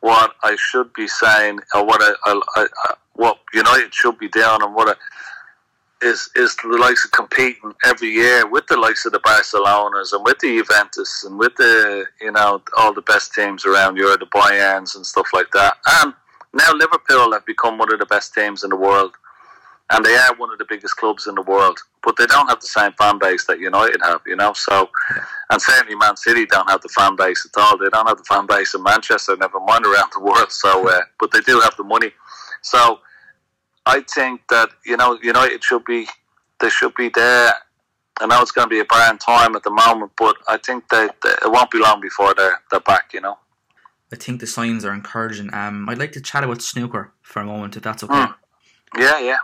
what 0.00 0.34
I 0.42 0.56
should 0.58 0.92
be 0.94 1.06
saying, 1.06 1.60
or 1.74 1.84
what 1.84 2.00
I, 2.02 2.14
I, 2.24 2.40
I, 2.56 2.94
what 3.14 3.38
United 3.52 3.92
should 3.92 4.18
be 4.18 4.28
doing, 4.28 4.62
and 4.62 4.74
what 4.74 4.88
I, 4.88 4.94
is 6.02 6.28
is 6.34 6.56
the 6.56 6.68
likes 6.68 7.04
of 7.04 7.12
competing 7.12 7.72
every 7.84 8.08
year 8.08 8.46
with 8.48 8.66
the 8.66 8.76
likes 8.76 9.06
of 9.06 9.12
the 9.12 9.20
Barcelonas 9.20 10.12
and 10.12 10.24
with 10.24 10.38
the 10.40 10.58
Juventus 10.58 11.24
and 11.24 11.38
with 11.38 11.54
the 11.56 12.04
you 12.20 12.32
know 12.32 12.62
all 12.76 12.92
the 12.92 13.02
best 13.02 13.34
teams 13.34 13.64
around 13.64 13.96
Europe, 13.96 14.20
the 14.20 14.26
Bayerns 14.26 14.96
and 14.96 15.06
stuff 15.06 15.28
like 15.32 15.50
that, 15.52 15.76
and 16.02 16.14
now 16.54 16.72
Liverpool 16.72 17.32
have 17.32 17.46
become 17.46 17.78
one 17.78 17.92
of 17.92 17.98
the 17.98 18.06
best 18.06 18.34
teams 18.34 18.62
in 18.62 18.70
the 18.70 18.76
world, 18.76 19.14
and 19.90 20.04
they 20.04 20.14
are 20.14 20.34
one 20.36 20.52
of 20.52 20.58
the 20.58 20.66
biggest 20.68 20.96
clubs 20.96 21.26
in 21.26 21.34
the 21.34 21.42
world. 21.42 21.78
But 22.02 22.16
they 22.16 22.26
don't 22.26 22.48
have 22.48 22.60
the 22.60 22.66
same 22.66 22.92
fan 22.92 23.18
base 23.18 23.46
that 23.46 23.60
United 23.60 24.00
have, 24.02 24.20
you 24.26 24.36
know. 24.36 24.52
So, 24.54 24.90
and 25.50 25.62
certainly 25.62 25.94
Man 25.94 26.16
City 26.16 26.46
don't 26.46 26.68
have 26.68 26.82
the 26.82 26.88
fan 26.88 27.16
base 27.16 27.46
at 27.46 27.60
all. 27.60 27.78
They 27.78 27.88
don't 27.88 28.08
have 28.08 28.18
the 28.18 28.24
fan 28.24 28.46
base 28.46 28.74
in 28.74 28.82
Manchester, 28.82 29.36
never 29.36 29.60
mind 29.60 29.86
around 29.86 30.10
the 30.14 30.20
world. 30.20 30.50
So, 30.50 30.88
uh, 30.88 31.02
but 31.20 31.30
they 31.30 31.40
do 31.40 31.60
have 31.60 31.76
the 31.76 31.84
money. 31.84 32.10
So, 32.62 33.00
I 33.86 34.00
think 34.14 34.42
that 34.50 34.70
you 34.86 34.96
know 34.96 35.18
United 35.22 35.62
should 35.64 35.84
be 35.84 36.06
they 36.60 36.70
should 36.70 36.94
be 36.94 37.08
there. 37.08 37.52
I 38.20 38.26
know 38.26 38.40
it's 38.40 38.52
going 38.52 38.66
to 38.66 38.70
be 38.70 38.80
a 38.80 38.84
barren 38.84 39.18
time 39.18 39.56
at 39.56 39.62
the 39.62 39.70
moment, 39.70 40.12
but 40.16 40.36
I 40.46 40.58
think 40.58 40.88
that, 40.90 41.16
it 41.24 41.50
won't 41.50 41.70
be 41.70 41.78
long 41.78 42.00
before 42.00 42.34
they're 42.34 42.60
they're 42.70 42.80
back. 42.80 43.12
You 43.12 43.20
know. 43.20 43.38
I 44.12 44.16
think 44.16 44.40
the 44.40 44.46
signs 44.46 44.84
are 44.84 44.92
encouraging. 44.92 45.52
Um, 45.54 45.88
I'd 45.88 45.98
like 45.98 46.12
to 46.12 46.20
chat 46.20 46.44
about 46.44 46.60
snooker 46.60 47.12
for 47.22 47.40
a 47.40 47.44
moment, 47.46 47.76
if 47.76 47.82
that's 47.82 48.04
okay. 48.04 48.12
Mm. 48.12 48.34
Yeah, 48.98 49.18
yeah. 49.20 49.38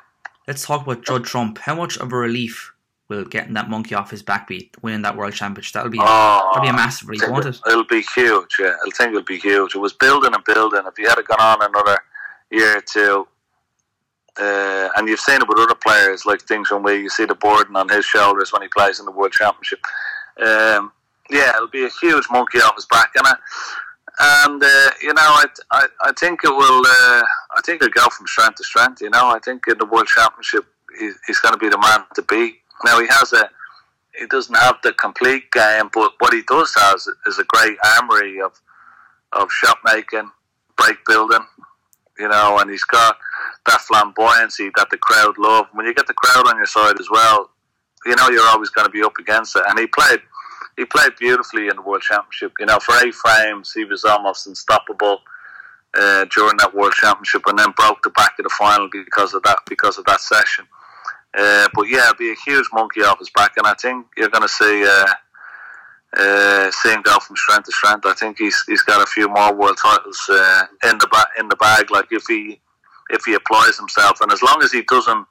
Let's 0.47 0.65
talk 0.65 0.83
about 0.83 1.05
Judd 1.05 1.25
Trump. 1.25 1.59
How 1.59 1.75
much 1.75 1.97
of 1.97 2.13
a 2.13 2.17
relief 2.17 2.73
will 3.09 3.25
getting 3.25 3.55
that 3.55 3.71
monkey 3.71 3.95
off 3.95 4.11
his 4.11 4.23
back 4.23 4.47
be 4.47 4.71
winning 4.83 5.03
that 5.03 5.17
world 5.17 5.33
championship? 5.33 5.73
That'll 5.73 5.91
be 5.91 5.99
Oh, 6.01 6.51
probably 6.53 6.69
a 6.69 6.75
massive 6.75 7.09
relief, 7.09 7.31
won't 7.31 7.47
it? 7.47 7.59
It'll 7.67 7.85
be 7.85 8.05
huge. 8.15 8.57
Yeah, 8.61 8.75
I 8.87 8.91
think 8.91 9.11
it'll 9.11 9.23
be 9.23 9.39
huge. 9.39 9.75
It 9.75 9.79
was 9.79 9.95
building 9.95 10.35
and 10.35 10.45
building. 10.45 10.83
If 10.87 10.99
you 10.99 11.09
had 11.09 11.23
gone 11.25 11.41
on 11.41 11.63
another 11.63 11.99
year 12.51 12.77
or 12.77 12.83
two, 12.83 13.27
uh, 14.39 14.89
and 14.97 15.09
you've 15.09 15.21
seen 15.21 15.41
it 15.41 15.49
with 15.49 15.59
other 15.59 15.75
players 15.75 16.25
like 16.25 16.43
things 16.43 16.71
when 16.71 16.85
you 16.87 17.09
see 17.09 17.25
the 17.25 17.35
burden 17.35 17.77
on 17.77 17.89
his 17.89 18.05
shoulders 18.05 18.53
when 18.53 18.63
he 18.63 18.69
plays 18.69 19.01
in 19.01 19.07
the 19.07 19.13
World 19.13 19.33
Championship. 19.33 19.81
Um, 20.41 20.93
yeah, 21.31 21.57
it'll 21.57 21.69
be 21.69 21.85
a 21.85 21.91
huge 22.01 22.25
monkey 22.31 22.59
off 22.59 22.77
his 22.77 22.87
back, 22.87 23.11
and 23.17 23.27
I, 23.27 23.35
and 24.21 24.63
uh, 24.63 24.91
you 25.03 25.13
know, 25.13 25.23
I, 25.23 25.45
I, 25.71 25.87
I 26.03 26.13
think 26.13 26.41
it 26.45 26.51
will. 26.51 26.83
Uh, 26.87 27.23
I 27.57 27.61
think 27.65 27.83
it'll 27.83 27.93
go 27.93 28.09
from 28.11 28.27
strength 28.27 28.57
to 28.57 28.65
strength. 28.65 29.01
You 29.01 29.11
know, 29.11 29.29
I 29.29 29.39
think 29.39 29.65
in 29.69 29.79
the 29.79 29.87
World 29.87 30.07
Championship, 30.07 30.65
he, 30.99 31.11
he's 31.27 31.41
going 31.41 31.55
to 31.55 31.59
be 31.59 31.69
the 31.69 31.79
man 31.79 32.05
to 32.15 32.23
be. 32.23 32.59
Now 32.85 33.01
he 33.01 33.07
has 33.09 33.33
a. 33.33 33.51
He 34.19 34.27
doesn't 34.27 34.57
have 34.57 34.77
the 34.83 34.93
complete 34.95 35.51
game, 35.53 35.91
but 35.95 36.13
what 36.19 36.33
he 36.33 36.43
does 36.49 36.75
has 36.77 37.09
is 37.27 37.39
a 37.39 37.45
great 37.45 37.77
armory 37.99 38.41
of 38.41 38.53
of 39.33 39.51
shot 39.53 39.79
making, 39.85 40.31
break 40.77 40.97
building, 41.07 41.47
you 42.19 42.29
know, 42.29 42.59
and 42.59 42.71
he's 42.71 42.85
got 42.85 43.17
that 43.67 43.81
flamboyancy 43.91 44.71
that 44.77 44.89
the 44.91 44.99
crowd 44.99 45.35
love. 45.39 45.67
When 45.73 45.87
you 45.87 45.95
get 45.95 46.07
the 46.07 46.15
crowd 46.15 46.49
on 46.49 46.57
your 46.57 46.67
side 46.67 46.99
as 46.99 47.09
well, 47.11 47.51
you 48.07 48.17
know 48.17 48.29
you're 48.29 48.47
always 48.49 48.71
going 48.71 48.87
to 48.87 48.93
be 48.93 49.03
up 49.03 49.19
against 49.19 49.57
it. 49.57 49.63
And 49.69 49.79
he 49.79 49.87
played, 49.87 50.21
he 50.77 50.85
played 50.85 51.13
beautifully 51.19 51.69
in 51.69 51.77
the 51.77 51.83
World 51.83 52.03
Championship. 52.03 52.53
You 52.59 52.67
know, 52.67 52.79
for 52.79 52.95
eight 53.05 53.15
frames, 53.15 53.73
he 53.73 53.85
was 53.85 54.05
almost 54.05 54.47
unstoppable 54.47 55.21
uh, 55.99 56.27
during 56.35 56.57
that 56.59 56.75
World 56.75 56.93
Championship, 56.93 57.43
and 57.47 57.59
then 57.59 57.73
broke 57.77 58.03
the 58.03 58.11
back 58.11 58.33
of 58.39 58.45
the 58.45 58.55
final 58.59 58.89
because 58.93 59.35
of 59.35 59.43
that 59.45 59.59
because 59.69 59.99
of 59.99 60.05
that 60.07 60.21
session. 60.21 60.67
Uh, 61.37 61.69
but 61.75 61.83
yeah, 61.83 62.11
be 62.19 62.31
a 62.33 62.37
huge 62.47 62.67
monkey 62.73 63.03
off 63.03 63.19
his 63.19 63.31
back, 63.31 63.53
and 63.57 63.67
I 63.67 63.75
think 63.75 64.07
you're 64.17 64.31
going 64.31 64.43
to 64.43 64.49
see. 64.49 64.85
Uh, 64.87 65.07
uh, 66.17 66.71
him 66.85 67.03
go 67.03 67.19
from 67.19 67.37
strength 67.37 67.67
to 67.67 67.73
strength. 67.73 68.07
I 68.07 68.15
think 68.15 68.39
he's 68.39 68.59
he's 68.67 68.83
got 68.83 69.03
a 69.03 69.07
few 69.07 69.29
more 69.29 69.55
world 69.55 69.79
titles 69.83 70.19
uh, 70.31 70.67
in 70.85 70.99
the 70.99 71.09
ba- 71.11 71.41
in 71.41 71.49
the 71.49 71.57
bag. 71.57 71.91
Like 71.91 72.07
if 72.11 72.25
he 72.29 72.61
if 73.11 73.25
he 73.25 73.35
applies 73.35 73.79
himself, 73.79 74.21
and 74.21 74.33
as 74.33 74.43
long 74.43 74.63
as 74.63 74.73
he 74.73 74.83
doesn't, 74.83 75.27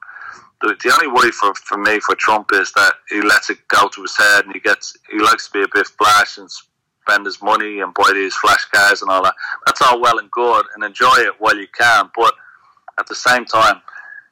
the, 0.62 0.76
the 0.84 0.94
only 0.94 1.08
worry 1.08 1.32
for, 1.32 1.54
for 1.56 1.78
me 1.78 2.00
for 2.00 2.16
Trump 2.16 2.50
is 2.54 2.72
that 2.74 2.94
he 3.10 3.22
lets 3.22 3.50
it 3.50 3.58
go 3.68 3.88
to 3.88 4.02
his 4.02 4.16
head, 4.18 4.46
and 4.46 4.54
he 4.54 4.60
gets 4.60 4.96
he 5.10 5.20
likes 5.20 5.48
to 5.48 5.54
be 5.54 5.64
a 5.64 5.68
bit 5.74 5.88
flash 5.88 6.38
and 6.38 6.50
spend 6.52 7.26
his 7.26 7.42
money 7.42 7.80
and 7.80 7.94
buy 7.94 8.12
these 8.14 8.36
flash 8.36 8.66
cars 8.66 9.02
and 9.02 9.10
all 9.10 9.24
that. 9.24 9.36
That's 9.66 9.82
all 9.82 10.00
well 10.00 10.20
and 10.20 10.30
good, 10.30 10.66
and 10.76 10.84
enjoy 10.84 11.16
it 11.18 11.34
while 11.40 11.58
you 11.58 11.68
can, 11.76 12.10
but 12.16 12.34
at 13.00 13.08
the 13.08 13.16
same 13.16 13.46
time. 13.46 13.82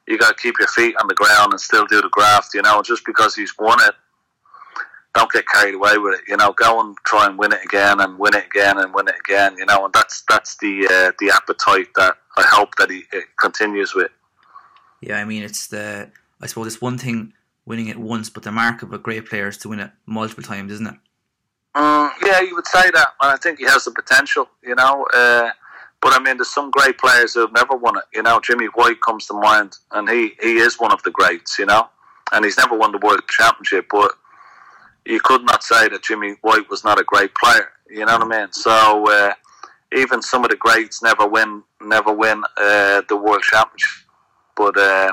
You 0.08 0.16
got 0.16 0.36
to 0.36 0.40
keep 0.40 0.54
your 0.60 0.68
feet 0.68 0.94
on 1.00 1.08
the 1.08 1.14
ground 1.14 1.50
and 1.50 1.60
still 1.60 1.84
do 1.84 2.00
the 2.00 2.08
graft, 2.10 2.54
you 2.54 2.62
know. 2.62 2.80
Just 2.80 3.04
because 3.04 3.34
he's 3.34 3.52
won 3.58 3.76
it 3.80 3.96
don't 5.16 5.32
get 5.32 5.48
carried 5.48 5.74
away 5.74 5.98
with 5.98 6.14
it. 6.14 6.20
You 6.28 6.36
know, 6.36 6.52
go 6.52 6.80
and 6.80 6.96
try 7.06 7.26
and 7.26 7.38
win 7.38 7.52
it 7.52 7.64
again 7.64 8.00
and 8.00 8.18
win 8.18 8.34
it 8.34 8.46
again 8.46 8.78
and 8.78 8.94
win 8.94 9.08
it 9.08 9.14
again. 9.24 9.56
You 9.56 9.66
know, 9.66 9.86
and 9.86 9.92
that's 9.94 10.22
that's 10.28 10.56
the 10.58 10.86
uh, 10.86 11.12
the 11.18 11.32
appetite 11.34 11.88
that 11.96 12.16
I 12.36 12.42
hope 12.42 12.76
that 12.76 12.90
he 12.90 13.04
continues 13.40 13.94
with. 13.94 14.10
Yeah, 15.00 15.18
I 15.18 15.24
mean, 15.24 15.42
it's 15.42 15.66
the. 15.66 16.10
I 16.40 16.46
suppose 16.46 16.66
it's 16.66 16.82
one 16.82 16.98
thing 16.98 17.32
winning 17.64 17.88
it 17.88 17.96
once, 17.96 18.28
but 18.28 18.42
the 18.42 18.52
mark 18.52 18.82
of 18.82 18.92
a 18.92 18.98
great 18.98 19.26
player 19.26 19.48
is 19.48 19.56
to 19.58 19.70
win 19.70 19.80
it 19.80 19.90
multiple 20.04 20.44
times, 20.44 20.70
isn't 20.72 20.86
it? 20.86 20.94
Mm, 21.74 22.10
yeah, 22.22 22.40
you 22.40 22.54
would 22.54 22.66
say 22.66 22.90
that, 22.90 23.08
and 23.20 23.32
I 23.32 23.36
think 23.36 23.58
he 23.58 23.64
has 23.64 23.84
the 23.84 23.90
potential. 23.90 24.48
You 24.62 24.74
know, 24.74 25.06
uh, 25.14 25.50
but 26.02 26.12
I 26.12 26.22
mean, 26.22 26.36
there's 26.36 26.52
some 26.52 26.70
great 26.70 26.98
players 26.98 27.34
who 27.34 27.40
have 27.40 27.52
never 27.52 27.74
won 27.74 27.96
it. 27.96 28.04
You 28.12 28.22
know, 28.22 28.38
Jimmy 28.40 28.66
White 28.66 29.00
comes 29.00 29.26
to 29.26 29.34
mind, 29.34 29.76
and 29.92 30.08
he 30.08 30.34
he 30.42 30.58
is 30.58 30.78
one 30.78 30.92
of 30.92 31.02
the 31.04 31.10
greats. 31.10 31.58
You 31.58 31.66
know, 31.66 31.88
and 32.32 32.44
he's 32.44 32.58
never 32.58 32.76
won 32.76 32.92
the 32.92 32.98
world 32.98 33.22
championship, 33.28 33.86
but 33.90 34.12
you 35.06 35.20
could 35.20 35.44
not 35.44 35.62
say 35.62 35.88
that 35.88 36.02
Jimmy 36.02 36.36
White 36.42 36.68
was 36.68 36.84
not 36.84 37.00
a 37.00 37.04
great 37.04 37.34
player. 37.34 37.70
You 37.88 38.04
know 38.04 38.18
what 38.18 38.32
I 38.32 38.38
mean? 38.38 38.52
So 38.52 39.10
uh, 39.10 39.32
even 39.94 40.22
some 40.22 40.44
of 40.44 40.50
the 40.50 40.56
greats 40.56 41.02
never 41.02 41.26
win 41.26 41.62
never 41.80 42.12
win 42.12 42.42
uh, 42.56 43.02
the 43.08 43.16
world 43.16 43.42
championship. 43.42 44.06
But 44.56 44.76
uh, 44.76 45.12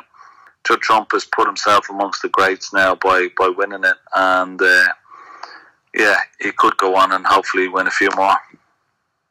Judd 0.65 0.81
Trump 0.81 1.11
has 1.11 1.25
put 1.25 1.47
himself 1.47 1.89
amongst 1.89 2.21
the 2.21 2.29
greats 2.29 2.73
now 2.73 2.95
by 2.95 3.29
by 3.37 3.49
winning 3.49 3.83
it, 3.83 3.97
and 4.15 4.61
uh, 4.61 4.87
yeah, 5.93 6.17
he 6.39 6.51
could 6.51 6.77
go 6.77 6.95
on 6.95 7.11
and 7.11 7.25
hopefully 7.25 7.67
win 7.67 7.87
a 7.87 7.91
few 7.91 8.09
more. 8.15 8.35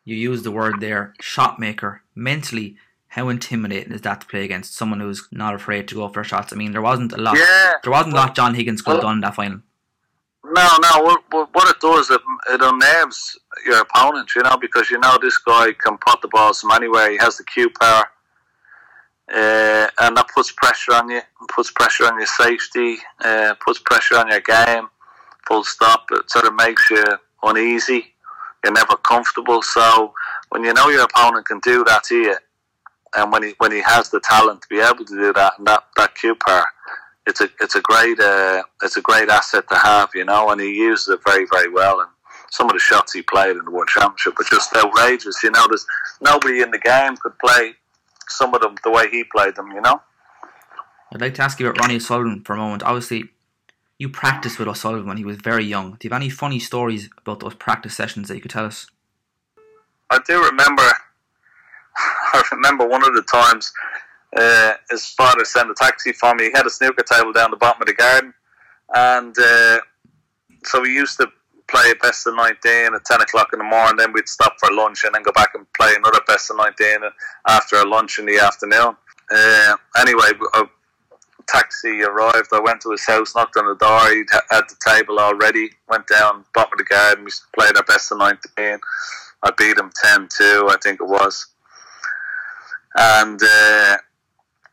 You 0.04 0.16
used 0.16 0.44
the 0.44 0.50
word 0.50 0.80
there, 0.80 1.14
shot 1.20 1.58
maker. 1.58 2.02
Mentally, 2.14 2.76
how 3.08 3.28
intimidating 3.28 3.92
is 3.92 4.02
that 4.02 4.22
to 4.22 4.26
play 4.26 4.44
against 4.44 4.74
someone 4.74 5.00
who's 5.00 5.28
not 5.30 5.54
afraid 5.54 5.88
to 5.88 5.94
go 5.94 6.08
for 6.08 6.24
shots? 6.24 6.52
I 6.52 6.56
mean, 6.56 6.72
there 6.72 6.82
wasn't 6.82 7.12
a 7.12 7.16
lot. 7.16 7.36
Yeah, 7.36 7.72
there 7.82 7.92
wasn't 7.92 8.14
a 8.14 8.16
lot 8.16 8.34
John 8.34 8.54
Higgins 8.54 8.82
could 8.82 8.94
have 8.94 9.02
done 9.02 9.16
in 9.16 9.20
that 9.20 9.34
final. 9.34 9.60
No, 10.44 10.68
no. 10.82 11.18
What, 11.30 11.68
it 11.68 11.80
does, 11.80 12.10
it, 12.10 12.20
it 12.50 12.60
unnerves 12.60 13.38
your 13.64 13.80
opponent, 13.80 14.30
you 14.34 14.42
know, 14.42 14.56
because 14.56 14.90
you 14.90 14.98
know 14.98 15.16
this 15.20 15.38
guy 15.38 15.68
can 15.72 15.98
pot 15.98 16.20
the 16.20 16.28
balls 16.28 16.60
from 16.60 16.72
anywhere. 16.72 17.10
He 17.10 17.18
has 17.18 17.36
the 17.36 17.44
cue 17.44 17.70
power, 17.80 18.06
uh, 19.32 19.86
and 20.00 20.16
that 20.16 20.26
puts 20.34 20.50
pressure 20.52 20.94
on 20.94 21.08
you. 21.10 21.20
Puts 21.54 21.70
pressure 21.70 22.06
on 22.06 22.18
your 22.18 22.26
safety. 22.26 22.96
Uh, 23.20 23.54
puts 23.64 23.78
pressure 23.78 24.16
on 24.16 24.28
your 24.28 24.40
game. 24.40 24.88
Full 25.46 25.64
stop. 25.64 26.06
It 26.10 26.28
sort 26.28 26.46
of 26.46 26.54
makes 26.54 26.90
you 26.90 27.04
uneasy. 27.44 28.12
You're 28.64 28.72
never 28.72 28.96
comfortable. 28.96 29.62
So 29.62 30.12
when 30.48 30.64
you 30.64 30.72
know 30.72 30.88
your 30.88 31.04
opponent 31.04 31.46
can 31.46 31.60
do 31.60 31.84
that 31.84 32.02
to 32.04 32.16
you, 32.16 32.36
and 33.14 33.30
when 33.30 33.44
he 33.44 33.54
when 33.58 33.70
he 33.70 33.80
has 33.82 34.10
the 34.10 34.20
talent 34.20 34.62
to 34.62 34.68
be 34.68 34.80
able 34.80 35.04
to 35.04 35.14
do 35.14 35.32
that, 35.34 35.54
and 35.58 35.66
that 35.68 35.84
that 35.96 36.16
cue 36.16 36.34
power 36.34 36.66
it's 37.26 37.40
a 37.40 37.48
it's 37.60 37.76
a 37.76 37.80
great 37.80 38.18
uh, 38.18 38.62
it's 38.82 38.96
a 38.96 39.02
great 39.02 39.28
asset 39.28 39.64
to 39.68 39.76
have, 39.76 40.10
you 40.14 40.24
know, 40.24 40.50
and 40.50 40.60
he 40.60 40.74
uses 40.74 41.08
it 41.08 41.20
very 41.24 41.46
very 41.52 41.70
well. 41.70 42.00
And 42.00 42.10
some 42.50 42.66
of 42.66 42.72
the 42.72 42.80
shots 42.80 43.12
he 43.12 43.22
played 43.22 43.56
in 43.56 43.64
the 43.64 43.70
World 43.70 43.88
Championship 43.88 44.36
were 44.38 44.44
just 44.44 44.74
outrageous. 44.76 45.42
You 45.42 45.50
know, 45.50 45.66
there's 45.68 45.86
nobody 46.20 46.60
in 46.60 46.70
the 46.70 46.78
game 46.78 47.16
could 47.16 47.38
play 47.38 47.74
some 48.28 48.54
of 48.54 48.60
them 48.60 48.74
the 48.82 48.90
way 48.90 49.08
he 49.10 49.24
played 49.24 49.54
them. 49.56 49.70
You 49.72 49.80
know. 49.80 50.02
I'd 51.12 51.20
like 51.20 51.34
to 51.34 51.42
ask 51.42 51.60
you 51.60 51.68
about 51.68 51.80
Ronnie 51.80 51.96
O'Sullivan 51.96 52.42
for 52.42 52.54
a 52.54 52.56
moment. 52.56 52.82
Obviously, 52.82 53.24
you 53.98 54.08
practiced 54.08 54.58
with 54.58 54.66
O'Sullivan 54.66 55.06
when 55.06 55.18
he 55.18 55.24
was 55.24 55.36
very 55.36 55.64
young. 55.64 55.92
Do 55.92 55.98
you 56.02 56.10
have 56.10 56.20
any 56.20 56.30
funny 56.30 56.58
stories 56.58 57.10
about 57.18 57.40
those 57.40 57.54
practice 57.54 57.94
sessions 57.94 58.28
that 58.28 58.34
you 58.34 58.40
could 58.40 58.50
tell 58.50 58.64
us? 58.64 58.86
I 60.10 60.18
do 60.26 60.42
remember. 60.42 60.82
I 62.34 62.42
remember 62.52 62.86
one 62.86 63.04
of 63.04 63.14
the 63.14 63.22
times 63.22 63.70
uh, 64.36 64.74
his 64.90 65.06
father 65.10 65.44
sent 65.44 65.70
a 65.70 65.74
taxi 65.74 66.12
for 66.12 66.34
me. 66.34 66.44
He 66.44 66.52
had 66.52 66.66
a 66.66 66.70
snooker 66.70 67.02
table 67.02 67.32
down 67.32 67.50
the 67.50 67.56
bottom 67.56 67.82
of 67.82 67.86
the 67.86 67.94
garden, 67.94 68.34
and 68.94 69.34
uh, 69.38 69.78
so 70.64 70.80
we 70.80 70.94
used 70.94 71.18
to 71.18 71.28
play 71.68 71.92
best 72.02 72.26
of 72.26 72.34
19 72.36 72.94
at 72.94 73.04
10 73.04 73.20
o'clock 73.22 73.48
in 73.52 73.58
the 73.58 73.64
morning. 73.64 73.96
Then 73.96 74.12
we'd 74.12 74.28
stop 74.28 74.54
for 74.60 74.72
lunch 74.72 75.04
and 75.04 75.14
then 75.14 75.22
go 75.22 75.32
back 75.32 75.50
and 75.54 75.66
play 75.72 75.94
another 75.96 76.20
best 76.26 76.50
of 76.50 76.58
19 76.58 76.98
after 77.48 77.76
a 77.76 77.88
lunch 77.88 78.18
in 78.18 78.26
the 78.26 78.38
afternoon. 78.38 78.94
Uh, 79.34 79.76
anyway, 79.98 80.30
a 80.54 80.64
taxi 81.48 82.02
arrived. 82.02 82.48
I 82.52 82.60
went 82.60 82.82
to 82.82 82.90
his 82.90 83.06
house, 83.06 83.34
knocked 83.34 83.56
on 83.56 83.66
the 83.66 83.74
door. 83.74 84.10
He 84.10 84.24
had 84.50 84.64
the 84.68 84.76
table 84.86 85.18
already. 85.18 85.70
Went 85.88 86.06
down 86.06 86.44
bottom 86.54 86.74
of 86.74 86.78
the 86.78 86.84
garden. 86.84 87.24
We 87.24 87.30
played 87.54 87.76
our 87.76 87.84
best 87.84 88.12
of 88.12 88.18
19. 88.18 88.78
I 89.44 89.50
beat 89.56 89.78
him 89.78 89.90
10 90.04 90.28
2, 90.36 90.68
I 90.70 90.76
think 90.82 91.00
it 91.00 91.06
was. 91.06 91.46
And 92.94 93.40
uh, 93.42 93.96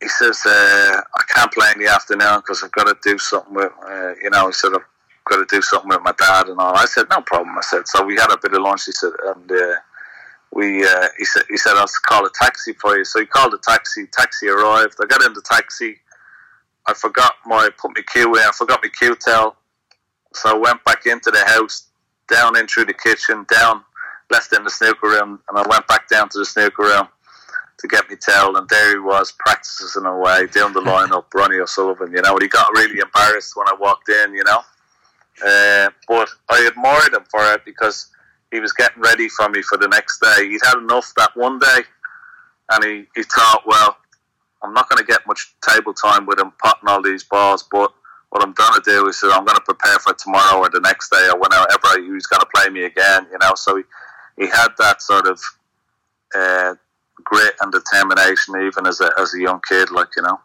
he 0.01 0.07
says, 0.07 0.41
uh, 0.45 1.01
I 1.15 1.23
can't 1.33 1.51
play 1.51 1.71
in 1.75 1.83
the 1.83 1.91
afternoon 1.91 2.39
because 2.39 2.63
I've 2.63 2.71
got 2.71 2.85
to 2.85 2.95
do 3.03 3.17
something 3.17 3.53
with, 3.53 3.71
uh, 3.85 4.13
you 4.21 4.29
know, 4.29 4.47
he 4.47 4.53
said, 4.53 4.71
I've 4.73 4.85
got 5.25 5.37
to 5.37 5.55
do 5.55 5.61
something 5.61 5.89
with 5.89 6.01
my 6.01 6.13
dad 6.17 6.47
and 6.47 6.59
all. 6.59 6.75
I 6.75 6.85
said, 6.85 7.07
no 7.09 7.21
problem. 7.21 7.57
I 7.57 7.61
said, 7.61 7.87
so 7.87 8.05
we 8.05 8.15
had 8.15 8.31
a 8.31 8.37
bit 8.37 8.53
of 8.53 8.61
lunch. 8.61 8.85
He 8.85 8.93
said, 8.93 9.11
and 9.25 9.51
uh, 9.51 9.75
we, 10.53 10.85
uh, 10.85 11.07
he 11.17 11.25
said, 11.25 11.43
he 11.49 11.57
said, 11.57 11.73
I'll 11.75 11.87
call 12.05 12.25
a 12.25 12.29
taxi 12.33 12.73
for 12.73 12.97
you. 12.97 13.03
So 13.03 13.19
he 13.19 13.25
called 13.25 13.53
a 13.53 13.57
taxi. 13.57 14.07
Taxi 14.07 14.47
arrived. 14.47 14.95
I 15.01 15.05
got 15.05 15.23
in 15.25 15.33
the 15.33 15.43
taxi. 15.43 15.97
I 16.87 16.93
forgot 16.93 17.33
my, 17.45 17.69
put 17.77 17.91
my 17.93 18.01
cue 18.11 18.33
in. 18.35 18.41
I 18.41 18.51
forgot 18.57 18.79
my 18.81 18.89
cue 18.89 19.17
tell. 19.19 19.57
So 20.33 20.55
I 20.55 20.57
went 20.57 20.83
back 20.85 21.05
into 21.07 21.29
the 21.29 21.43
house, 21.45 21.87
down 22.29 22.57
in 22.57 22.67
through 22.67 22.85
the 22.85 22.93
kitchen, 22.93 23.45
down, 23.51 23.83
left 24.31 24.53
in 24.53 24.63
the 24.63 24.69
snooker 24.69 25.07
room, 25.07 25.41
and 25.49 25.57
I 25.57 25.67
went 25.67 25.87
back 25.87 26.07
down 26.07 26.29
to 26.29 26.37
the 26.37 26.45
snooker 26.45 26.83
room 26.83 27.09
to 27.79 27.87
get 27.87 28.09
me 28.09 28.15
tell, 28.15 28.57
and 28.57 28.67
there 28.69 28.91
he 28.91 28.99
was 28.99 29.31
practicing 29.31 30.05
away 30.05 30.47
down 30.47 30.73
the 30.73 30.81
line 30.81 31.09
lineup, 31.09 31.33
Ronnie 31.33 31.59
O'Sullivan. 31.59 32.11
You 32.11 32.21
know, 32.21 32.33
and 32.33 32.41
he 32.41 32.47
got 32.47 32.69
really 32.73 32.99
embarrassed 32.99 33.55
when 33.55 33.67
I 33.67 33.75
walked 33.79 34.09
in. 34.09 34.33
You 34.33 34.43
know, 34.43 34.59
uh, 35.45 35.89
but 36.07 36.29
I 36.49 36.67
admired 36.67 37.13
him 37.13 37.23
for 37.29 37.41
it 37.53 37.63
because 37.65 38.09
he 38.51 38.59
was 38.59 38.73
getting 38.73 39.01
ready 39.01 39.29
for 39.29 39.49
me 39.49 39.61
for 39.61 39.77
the 39.77 39.87
next 39.87 40.19
day. 40.19 40.49
He'd 40.49 40.61
had 40.63 40.77
enough 40.77 41.13
that 41.17 41.31
one 41.35 41.59
day, 41.59 41.81
and 42.71 42.83
he, 42.83 43.05
he 43.15 43.23
thought, 43.23 43.63
well, 43.65 43.97
I'm 44.63 44.73
not 44.73 44.89
going 44.89 44.97
to 44.97 45.05
get 45.05 45.25
much 45.27 45.53
table 45.61 45.93
time 45.93 46.25
with 46.25 46.39
him 46.39 46.51
potting 46.61 46.89
all 46.89 47.01
these 47.01 47.23
balls, 47.23 47.63
but 47.71 47.93
what 48.29 48.43
I'm 48.43 48.53
going 48.53 48.73
to 48.73 48.81
do 48.83 49.07
is 49.07 49.23
I'm 49.23 49.45
going 49.45 49.57
to 49.57 49.63
prepare 49.63 49.99
for 49.99 50.13
tomorrow 50.13 50.59
or 50.59 50.69
the 50.69 50.81
next 50.81 51.09
day 51.09 51.29
or 51.33 51.39
whenever 51.39 52.13
he's 52.13 52.27
going 52.27 52.41
to 52.41 52.47
play 52.53 52.69
me 52.69 52.83
again. 52.83 53.27
You 53.31 53.37
know, 53.41 53.53
so 53.55 53.77
he 53.77 53.83
he 54.37 54.47
had 54.47 54.69
that 54.79 55.01
sort 55.01 55.27
of. 55.27 55.39
Uh, 56.35 56.75
grit 57.23 57.55
and 57.61 57.71
determination 57.71 58.55
even 58.61 58.87
as 58.87 59.01
a 59.01 59.11
as 59.17 59.33
a 59.33 59.39
young 59.39 59.61
kid, 59.67 59.91
like 59.91 60.09
you 60.15 60.23
know. 60.23 60.39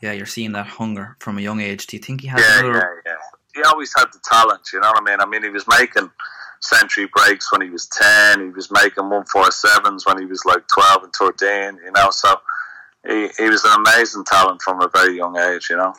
Yeah, 0.00 0.12
you're 0.12 0.26
seeing 0.26 0.52
that 0.52 0.66
hunger 0.66 1.16
from 1.20 1.38
a 1.38 1.40
young 1.40 1.60
age. 1.60 1.86
Do 1.86 1.96
you 1.96 2.02
think 2.02 2.20
he 2.20 2.28
has? 2.28 2.40
Yeah, 2.40 2.60
another... 2.60 3.02
yeah, 3.06 3.12
yeah. 3.12 3.18
He 3.54 3.62
always 3.62 3.92
had 3.96 4.06
the 4.12 4.20
talent. 4.24 4.62
You 4.72 4.80
know 4.80 4.88
what 4.88 5.02
I 5.02 5.04
mean? 5.04 5.20
I 5.20 5.26
mean, 5.26 5.42
he 5.42 5.48
was 5.48 5.66
making 5.66 6.10
century 6.60 7.08
breaks 7.14 7.50
when 7.52 7.62
he 7.62 7.70
was 7.70 7.86
ten. 7.86 8.40
He 8.40 8.50
was 8.50 8.70
making 8.70 9.08
one 9.08 9.24
four 9.26 9.50
sevens 9.50 10.04
when 10.06 10.18
he 10.18 10.26
was 10.26 10.44
like 10.44 10.64
twelve 10.68 11.02
and 11.02 11.12
thirteen. 11.18 11.78
You 11.84 11.92
know, 11.92 12.10
so 12.10 12.40
he 13.06 13.28
he 13.38 13.48
was 13.48 13.64
an 13.64 13.72
amazing 13.78 14.24
talent 14.24 14.62
from 14.62 14.82
a 14.82 14.88
very 14.88 15.16
young 15.16 15.36
age. 15.36 15.68
You 15.70 15.76
know. 15.76 15.94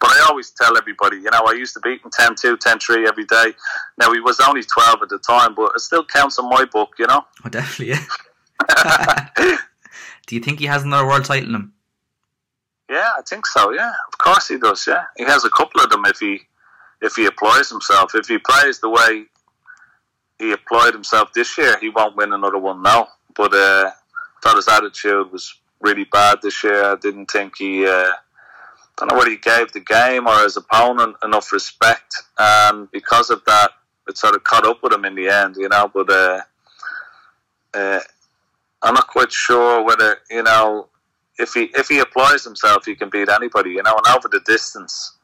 But 0.00 0.10
I 0.10 0.26
always 0.28 0.50
tell 0.50 0.76
everybody, 0.76 1.16
you 1.16 1.30
know, 1.30 1.42
I 1.46 1.52
used 1.52 1.74
to 1.74 1.80
beat 1.80 2.04
him 2.04 2.10
10 2.10 2.34
2, 2.34 2.56
10 2.56 2.78
3 2.78 3.06
every 3.06 3.24
day. 3.24 3.52
Now, 3.96 4.12
he 4.12 4.20
was 4.20 4.40
only 4.40 4.62
12 4.62 5.02
at 5.02 5.08
the 5.08 5.18
time, 5.18 5.54
but 5.54 5.72
it 5.74 5.80
still 5.80 6.04
counts 6.04 6.38
in 6.38 6.48
my 6.48 6.64
book, 6.64 6.90
you 6.98 7.06
know? 7.06 7.24
Oh, 7.44 7.48
definitely, 7.48 7.90
yeah. 7.90 8.04
Do 10.26 10.34
you 10.34 10.40
think 10.40 10.60
he 10.60 10.66
has 10.66 10.84
another 10.84 11.06
world 11.06 11.24
title 11.24 11.48
in 11.48 11.54
him? 11.54 11.72
Yeah, 12.90 13.10
I 13.18 13.22
think 13.22 13.46
so. 13.46 13.70
Yeah, 13.72 13.92
of 14.12 14.18
course 14.18 14.48
he 14.48 14.58
does. 14.58 14.86
Yeah, 14.86 15.04
he 15.16 15.24
has 15.24 15.44
a 15.44 15.50
couple 15.50 15.80
of 15.82 15.90
them 15.90 16.04
if 16.06 16.18
he 16.18 16.40
if 17.00 17.14
he 17.14 17.26
applies 17.26 17.68
himself. 17.68 18.14
If 18.14 18.26
he 18.28 18.38
plays 18.38 18.80
the 18.80 18.88
way 18.88 19.24
he 20.38 20.52
applied 20.52 20.94
himself 20.94 21.32
this 21.32 21.56
year, 21.58 21.78
he 21.80 21.90
won't 21.90 22.16
win 22.16 22.32
another 22.32 22.58
one 22.58 22.82
now. 22.82 23.08
But 23.36 23.52
uh, 23.52 23.90
I 23.90 23.92
thought 24.42 24.56
his 24.56 24.68
attitude 24.68 25.30
was 25.30 25.54
really 25.80 26.04
bad 26.04 26.38
this 26.42 26.64
year. 26.64 26.84
I 26.84 26.96
didn't 26.96 27.30
think 27.30 27.56
he. 27.58 27.86
Uh, 27.86 28.10
I 28.10 29.06
don't 29.06 29.12
know 29.12 29.18
whether 29.18 29.30
he 29.30 29.36
gave 29.36 29.72
the 29.72 29.80
game 29.80 30.26
or 30.26 30.42
his 30.42 30.56
opponent 30.56 31.16
enough 31.22 31.52
respect, 31.52 32.14
and 32.38 32.90
because 32.90 33.30
of 33.30 33.44
that, 33.46 33.70
it 34.08 34.18
sort 34.18 34.34
of 34.34 34.42
caught 34.42 34.66
up 34.66 34.82
with 34.82 34.92
him 34.92 35.04
in 35.04 35.14
the 35.14 35.28
end, 35.28 35.56
you 35.56 35.68
know. 35.68 35.90
But 35.92 36.10
uh, 36.10 36.40
uh, 37.74 38.00
I'm 38.82 38.94
not 38.94 39.08
quite 39.08 39.32
sure 39.32 39.84
whether 39.84 40.18
you 40.30 40.42
know 40.42 40.88
if 41.38 41.52
he 41.54 41.70
if 41.74 41.88
he 41.88 42.00
applies 42.00 42.44
himself, 42.44 42.84
he 42.84 42.94
can 42.94 43.10
beat 43.10 43.28
anybody. 43.28 43.70
You 43.70 43.82
know, 43.82 43.96
and 43.96 44.16
over 44.16 44.28
the 44.28 44.40
distance, 44.40 45.16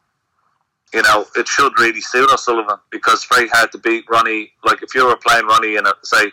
you 0.92 1.02
know, 1.02 1.26
it 1.36 1.48
should 1.48 1.78
really 1.78 2.00
suit 2.00 2.30
O'Sullivan 2.30 2.78
because 2.90 3.14
it's 3.14 3.36
very 3.36 3.48
hard 3.48 3.72
to 3.72 3.78
beat 3.78 4.04
Ronnie. 4.08 4.52
Like 4.64 4.82
if 4.82 4.94
you 4.94 5.06
were 5.06 5.16
playing 5.16 5.46
Ronnie 5.46 5.76
in 5.76 5.86
a 5.86 5.92
say 6.02 6.26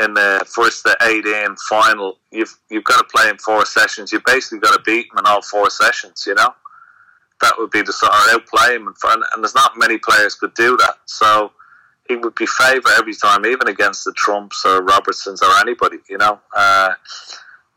in 0.00 0.14
the 0.14 0.44
first 0.46 0.84
the 0.84 0.96
eight 1.02 1.24
in 1.24 1.56
final, 1.68 2.18
you've 2.30 2.54
you've 2.70 2.84
got 2.84 2.98
to 2.98 3.04
play 3.04 3.28
in 3.28 3.38
four 3.38 3.64
sessions. 3.64 4.12
You 4.12 4.20
basically 4.26 4.58
got 4.58 4.74
to 4.74 4.82
beat 4.82 5.06
him 5.06 5.18
in 5.18 5.26
all 5.26 5.42
four 5.42 5.70
sessions. 5.70 6.24
You 6.26 6.34
know, 6.34 6.54
that 7.40 7.54
would 7.58 7.70
be 7.70 7.82
the 7.82 7.92
sort 7.92 8.12
of 8.12 8.18
outplay 8.30 8.76
him, 8.76 8.88
and, 8.88 9.24
and 9.34 9.42
there's 9.42 9.54
not 9.54 9.72
many 9.76 9.98
players 9.98 10.34
could 10.34 10.54
do 10.54 10.76
that. 10.78 10.96
So 11.06 11.52
he 12.08 12.16
would 12.16 12.34
be 12.34 12.46
favourite 12.46 12.98
every 12.98 13.14
time, 13.14 13.46
even 13.46 13.68
against 13.68 14.04
the 14.04 14.12
Trumps 14.12 14.62
or 14.64 14.82
Robertsons 14.82 15.42
or 15.42 15.50
anybody, 15.60 15.98
you 16.08 16.18
know. 16.18 16.38
Uh, 16.54 16.90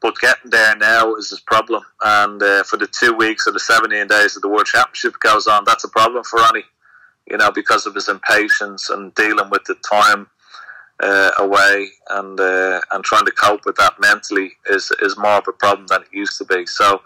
but 0.01 0.19
getting 0.19 0.51
there 0.51 0.75
now 0.75 1.15
is 1.15 1.29
his 1.29 1.39
problem, 1.39 1.83
and 2.03 2.41
uh, 2.41 2.63
for 2.63 2.77
the 2.77 2.87
two 2.87 3.13
weeks 3.13 3.47
or 3.47 3.51
the 3.51 3.59
17 3.59 4.07
days 4.07 4.35
of 4.35 4.41
the 4.41 4.49
World 4.49 4.67
Championship 4.67 5.19
goes 5.19 5.47
on, 5.47 5.63
that's 5.65 5.85
a 5.85 5.89
problem 5.89 6.23
for 6.23 6.39
Ronnie, 6.39 6.65
you 7.25 7.37
know, 7.37 7.51
because 7.51 7.85
of 7.85 7.95
his 7.95 8.09
impatience 8.09 8.89
and 8.89 9.13
dealing 9.15 9.49
with 9.49 9.63
the 9.65 9.75
time 9.89 10.27
uh, 10.99 11.31
away 11.39 11.87
and 12.09 12.39
uh, 12.39 12.81
and 12.91 13.03
trying 13.03 13.25
to 13.25 13.31
cope 13.31 13.65
with 13.65 13.75
that 13.77 13.99
mentally 13.99 14.51
is 14.69 14.91
is 15.01 15.17
more 15.17 15.37
of 15.37 15.47
a 15.47 15.53
problem 15.53 15.87
than 15.87 16.01
it 16.01 16.07
used 16.11 16.37
to 16.37 16.45
be. 16.45 16.65
So 16.65 17.01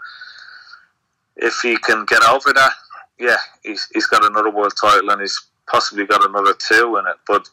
if 1.35 1.59
he 1.61 1.77
can 1.77 2.05
get 2.05 2.23
over 2.23 2.53
that, 2.53 2.71
yeah, 3.19 3.37
he's 3.63 3.87
he's 3.93 4.07
got 4.07 4.25
another 4.25 4.49
world 4.49 4.73
title 4.79 5.09
and 5.11 5.21
he's 5.21 5.39
possibly 5.67 6.05
got 6.05 6.25
another 6.27 6.53
two 6.53 6.97
in 6.97 7.07
it. 7.07 7.15
But 7.27 7.49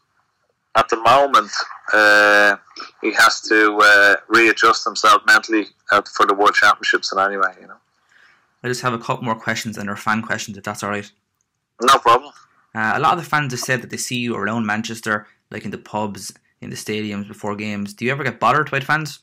at 0.77 0.88
the 0.88 0.97
moment, 0.97 1.51
uh, 1.92 2.57
he 3.01 3.12
has 3.14 3.40
to 3.42 3.79
uh, 3.83 4.16
readjust 4.29 4.85
himself 4.85 5.23
mentally 5.27 5.66
for 6.16 6.27
the 6.27 6.35
World 6.35 6.55
Championships. 6.55 7.12
And 7.12 7.21
anyway, 7.21 7.55
you 7.61 7.66
know. 7.66 7.77
I 8.62 8.68
just 8.68 8.83
have 8.83 8.92
a 8.92 8.99
couple 8.99 9.25
more 9.25 9.37
questions, 9.37 9.79
and 9.79 9.88
they're 9.88 9.97
fan 9.97 10.23
questions, 10.23 10.57
if 10.57 10.64
that's 10.64 10.83
all 10.83 10.90
right. 10.90 11.11
No 11.81 11.99
problem. 11.99 12.33
Uh, 12.75 12.92
a 12.94 13.01
lot 13.01 13.16
of 13.16 13.23
the 13.23 13.29
fans 13.29 13.53
have 13.53 13.61
said 13.61 13.83
that 13.83 13.90
they 13.90 13.97
see 13.97 14.18
you 14.18 14.37
around 14.37 14.66
Manchester, 14.66 15.27
like 15.51 15.64
in 15.64 15.71
the 15.71 15.79
pubs, 15.79 16.33
in 16.61 16.71
the 16.71 16.77
stadiums 16.77 17.29
before 17.29 17.55
games. 17.57 17.94
Do 17.94 18.05
you 18.05 18.11
ever 18.11 18.25
get 18.25 18.40
bothered 18.40 18.71
by 18.71 18.81
fans? 18.81 19.21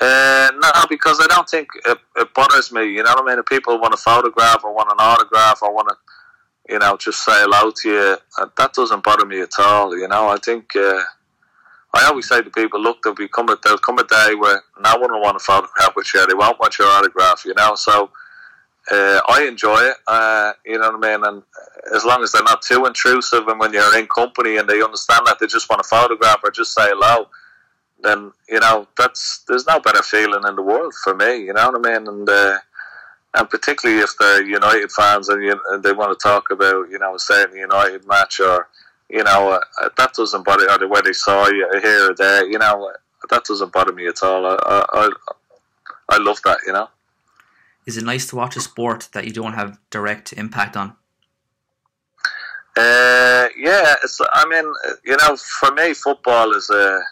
Uh, 0.00 0.50
no, 0.58 0.70
because 0.88 1.20
I 1.20 1.26
don't 1.26 1.48
think 1.48 1.68
it, 1.84 1.98
it 2.16 2.34
bothers 2.34 2.72
me. 2.72 2.84
You 2.84 3.02
know 3.02 3.12
what 3.14 3.22
I 3.22 3.26
mean? 3.26 3.38
If 3.38 3.46
people 3.46 3.78
want 3.78 3.92
a 3.92 3.98
photograph 3.98 4.64
or 4.64 4.74
want 4.74 4.90
an 4.90 4.96
autograph 4.98 5.62
or 5.62 5.74
want 5.74 5.88
to, 5.88 5.96
you 6.70 6.78
know, 6.78 6.96
just 6.96 7.24
say 7.24 7.32
hello 7.34 7.72
to 7.82 7.88
you, 7.88 8.16
that 8.56 8.72
doesn't 8.72 9.02
bother 9.02 9.26
me 9.26 9.40
at 9.40 9.58
all. 9.58 9.96
You 9.98 10.06
know, 10.06 10.28
I 10.28 10.36
think 10.36 10.76
uh, 10.76 11.02
I 11.92 12.06
always 12.06 12.28
say 12.28 12.40
to 12.42 12.50
people, 12.50 12.80
look, 12.80 13.02
there'll 13.02 13.16
be 13.16 13.26
come 13.26 13.48
a, 13.48 13.56
there'll 13.62 13.78
come 13.78 13.98
a 13.98 14.04
day 14.04 14.34
where 14.38 14.62
no 14.80 14.96
one 14.96 15.12
will 15.12 15.20
want 15.20 15.36
a 15.36 15.40
photograph 15.40 15.96
with 15.96 16.14
you. 16.14 16.24
They 16.26 16.34
won't 16.34 16.60
want 16.60 16.78
your 16.78 16.86
autograph. 16.86 17.44
You 17.44 17.54
know, 17.54 17.74
so 17.74 18.10
uh, 18.90 19.20
I 19.28 19.46
enjoy 19.48 19.78
it. 19.78 19.96
Uh, 20.06 20.52
you 20.64 20.78
know 20.78 20.92
what 20.92 21.04
I 21.04 21.16
mean? 21.16 21.26
And 21.26 21.42
as 21.92 22.04
long 22.04 22.22
as 22.22 22.30
they're 22.30 22.44
not 22.44 22.62
too 22.62 22.86
intrusive, 22.86 23.48
and 23.48 23.58
when 23.58 23.72
you're 23.72 23.98
in 23.98 24.06
company 24.06 24.56
and 24.56 24.68
they 24.68 24.80
understand 24.80 25.22
that 25.26 25.38
they 25.40 25.48
just 25.48 25.68
want 25.68 25.80
a 25.80 25.88
photograph 25.88 26.38
or 26.44 26.52
just 26.52 26.72
say 26.72 26.86
hello, 26.86 27.28
then 28.02 28.32
you 28.48 28.60
know 28.60 28.86
that's 28.96 29.44
there's 29.48 29.66
no 29.66 29.80
better 29.80 30.02
feeling 30.02 30.42
in 30.46 30.54
the 30.54 30.62
world 30.62 30.94
for 31.02 31.16
me. 31.16 31.38
You 31.38 31.52
know 31.52 31.70
what 31.70 31.86
I 31.86 31.98
mean? 31.98 32.06
And 32.06 32.28
uh, 32.28 32.58
and 33.34 33.48
particularly 33.48 34.00
if 34.00 34.10
they're 34.18 34.44
United 34.44 34.90
fans 34.92 35.28
and, 35.28 35.42
you, 35.42 35.60
and 35.70 35.82
they 35.82 35.92
want 35.92 36.18
to 36.18 36.22
talk 36.22 36.50
about 36.50 36.90
you 36.90 36.98
know 36.98 37.14
a 37.14 37.18
certain 37.18 37.56
United 37.56 38.06
match 38.06 38.40
or 38.40 38.68
you 39.08 39.22
know 39.22 39.50
uh, 39.52 39.88
that 39.96 40.14
doesn't 40.14 40.44
bother 40.44 40.70
or 40.70 40.78
the 40.78 40.88
way 40.88 41.00
they 41.04 41.12
saw 41.12 41.48
you 41.48 41.68
here 41.80 42.10
or 42.10 42.14
there. 42.14 42.46
You 42.46 42.58
know 42.58 42.92
that 43.28 43.44
doesn't 43.44 43.72
bother 43.72 43.92
me 43.92 44.06
at 44.06 44.22
all. 44.22 44.46
I 44.46 44.56
I, 44.92 45.10
I 46.08 46.18
love 46.18 46.40
that. 46.44 46.58
You 46.66 46.72
know. 46.72 46.88
Is 47.86 47.96
it 47.96 48.04
nice 48.04 48.26
to 48.28 48.36
watch 48.36 48.56
a 48.56 48.60
sport 48.60 49.08
that 49.12 49.24
you 49.24 49.32
don't 49.32 49.54
have 49.54 49.78
direct 49.90 50.32
impact 50.32 50.76
on? 50.76 50.96
Uh, 52.76 53.48
yeah, 53.56 53.94
it's. 54.02 54.20
I 54.32 54.46
mean, 54.48 54.72
you 55.04 55.16
know, 55.16 55.36
for 55.36 55.72
me, 55.72 55.94
football 55.94 56.52
is 56.52 56.70
a. 56.70 57.02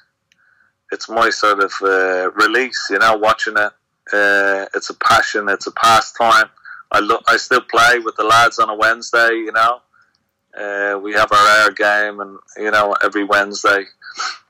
It's 0.92 1.08
my 1.08 1.30
sort 1.30 1.62
of 1.62 1.72
uh, 1.82 2.30
release. 2.32 2.86
You 2.90 2.98
know, 2.98 3.16
watching 3.16 3.56
it. 3.56 3.72
Uh, 4.12 4.66
it's 4.74 4.90
a 4.90 4.94
passion. 4.94 5.48
It's 5.48 5.66
a 5.66 5.72
pastime. 5.72 6.48
I 6.90 7.00
look. 7.00 7.22
I 7.28 7.36
still 7.36 7.60
play 7.60 7.98
with 7.98 8.16
the 8.16 8.24
lads 8.24 8.58
on 8.58 8.70
a 8.70 8.74
Wednesday. 8.74 9.30
You 9.30 9.52
know, 9.52 9.80
uh, 10.58 10.98
we 10.98 11.12
have 11.12 11.30
our 11.30 11.62
air 11.62 11.70
game, 11.72 12.20
and 12.20 12.38
you 12.56 12.70
know, 12.70 12.94
every 13.02 13.24
Wednesday. 13.24 13.84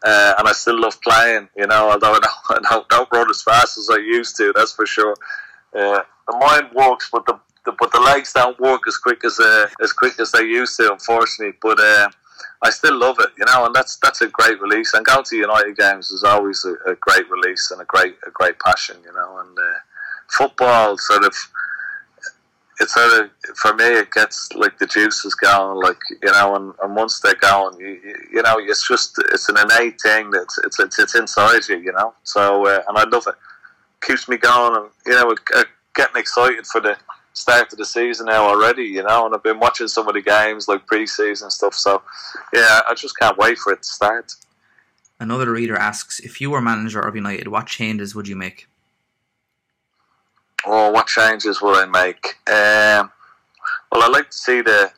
Uh, 0.02 0.34
and 0.38 0.48
I 0.48 0.52
still 0.52 0.80
love 0.80 1.00
playing. 1.02 1.48
You 1.56 1.66
know, 1.66 1.90
although 1.90 2.14
I 2.14 2.20
don't, 2.20 2.64
I 2.66 2.70
don't, 2.70 2.88
don't 2.88 3.08
run 3.12 3.30
as 3.30 3.42
fast 3.42 3.78
as 3.78 3.88
I 3.90 3.96
used 3.96 4.36
to. 4.36 4.52
That's 4.54 4.72
for 4.72 4.86
sure. 4.86 5.16
Uh, 5.74 6.02
the 6.28 6.36
mind 6.38 6.72
works, 6.74 7.08
but 7.12 7.26
the, 7.26 7.38
the, 7.64 7.72
but 7.78 7.92
the 7.92 8.00
legs 8.00 8.32
don't 8.32 8.58
work 8.60 8.82
as 8.86 8.96
quick 8.96 9.24
as 9.24 9.38
uh, 9.40 9.66
as 9.82 9.92
quick 9.92 10.18
as 10.20 10.32
they 10.32 10.42
used 10.42 10.76
to, 10.76 10.92
unfortunately. 10.92 11.58
But 11.60 11.80
uh, 11.80 12.08
I 12.62 12.70
still 12.70 12.98
love 12.98 13.16
it, 13.20 13.30
you 13.38 13.44
know, 13.46 13.66
and 13.66 13.74
that's 13.74 13.96
that's 13.96 14.20
a 14.20 14.28
great 14.28 14.60
release. 14.60 14.94
And 14.94 15.04
going 15.04 15.24
to 15.24 15.36
United 15.36 15.76
games 15.76 16.10
is 16.10 16.24
always 16.24 16.64
a, 16.64 16.90
a 16.90 16.94
great 16.96 17.28
release 17.30 17.70
and 17.70 17.80
a 17.80 17.84
great 17.84 18.16
a 18.26 18.30
great 18.30 18.58
passion, 18.58 18.96
you 19.04 19.12
know. 19.12 19.38
And 19.40 19.58
uh, 19.58 19.78
football 20.28 20.96
sort 20.98 21.24
of 21.24 21.34
it's 22.80 22.94
sort 22.94 23.24
of 23.24 23.30
for 23.56 23.74
me 23.74 23.84
it 23.84 24.10
gets 24.12 24.52
like 24.54 24.78
the 24.78 24.86
juices 24.86 25.34
going 25.34 25.80
like 25.80 25.98
you 26.22 26.30
know 26.30 26.54
and, 26.54 26.72
and 26.82 26.94
once 26.94 27.20
they're 27.20 27.34
going 27.34 27.78
you, 27.80 27.88
you, 28.04 28.14
you 28.34 28.42
know 28.42 28.56
it's 28.58 28.86
just 28.86 29.18
it's 29.32 29.48
an 29.48 29.56
innate 29.58 30.00
thing 30.00 30.30
that 30.30 30.42
it's 30.42 30.78
it's, 30.78 30.98
it's 30.98 31.14
inside 31.14 31.60
you 31.68 31.78
you 31.78 31.92
know 31.92 32.14
so 32.22 32.66
uh, 32.66 32.82
and 32.88 32.98
I 32.98 33.04
love 33.04 33.24
it 33.26 33.34
keeps 34.00 34.28
me 34.28 34.36
going 34.36 34.76
and 34.76 34.90
you 35.06 35.12
know 35.12 35.34
getting 35.94 36.16
excited 36.16 36.66
for 36.66 36.80
the 36.80 36.96
start 37.38 37.72
of 37.72 37.78
the 37.78 37.84
season 37.84 38.26
now 38.26 38.44
already 38.44 38.84
you 38.84 39.02
know 39.02 39.26
and 39.26 39.34
I've 39.34 39.42
been 39.42 39.60
watching 39.60 39.88
some 39.88 40.08
of 40.08 40.14
the 40.14 40.22
games 40.22 40.68
like 40.68 40.86
pre-season 40.86 41.50
stuff 41.50 41.74
so 41.74 42.02
yeah 42.52 42.80
I 42.88 42.94
just 42.94 43.18
can't 43.18 43.38
wait 43.38 43.58
for 43.58 43.72
it 43.72 43.82
to 43.82 43.88
start. 43.88 44.34
Another 45.20 45.50
reader 45.50 45.76
asks 45.76 46.20
if 46.20 46.40
you 46.40 46.50
were 46.50 46.60
manager 46.60 47.00
of 47.00 47.14
United 47.14 47.48
what 47.48 47.66
changes 47.66 48.14
would 48.14 48.28
you 48.28 48.36
make? 48.36 48.68
Oh 50.66 50.90
what 50.90 51.06
changes 51.06 51.62
would 51.62 51.76
I 51.76 51.86
make? 51.86 52.36
Um, 52.48 53.10
well 53.90 54.02
I 54.02 54.08
like 54.10 54.30
to 54.30 54.36
see 54.36 54.60
the 54.60 54.90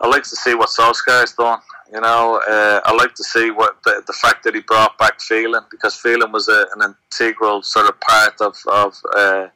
I 0.00 0.08
like 0.08 0.24
to 0.24 0.36
see 0.36 0.54
what 0.54 0.68
Solskjaer 0.68 1.20
has 1.20 1.32
done 1.32 1.60
you 1.92 2.00
know, 2.00 2.40
uh, 2.48 2.80
I 2.84 2.92
like 2.94 3.14
to 3.14 3.22
see 3.22 3.50
what 3.50 3.82
the, 3.84 4.02
the 4.06 4.12
fact 4.12 4.42
that 4.44 4.54
he 4.54 4.60
brought 4.60 4.98
back 4.98 5.20
Phelan 5.20 5.64
because 5.70 5.94
Phelan 5.94 6.32
was 6.32 6.48
a, 6.48 6.66
an 6.74 6.94
integral 7.12 7.62
sort 7.62 7.88
of 7.88 8.00
part 8.00 8.40
of, 8.40 8.56
of 8.66 8.96
uh, 9.14 9.46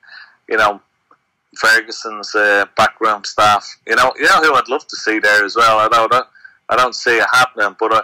you 0.49 0.57
know, 0.57 0.81
Ferguson's 1.61 2.35
uh, 2.35 2.67
backroom 2.77 3.25
staff. 3.25 3.67
You 3.87 3.97
know, 3.97 4.13
you 4.17 4.25
know 4.25 4.41
who 4.43 4.55
I'd 4.55 4.69
love 4.69 4.87
to 4.87 4.97
see 4.97 5.19
there 5.19 5.45
as 5.45 5.57
well. 5.57 5.79
I 5.79 5.89
don't, 5.89 6.27
I 6.69 6.77
don't 6.77 6.95
see 6.95 7.17
it 7.17 7.27
happening, 7.33 7.77
but 7.79 7.93
uh, 7.93 8.03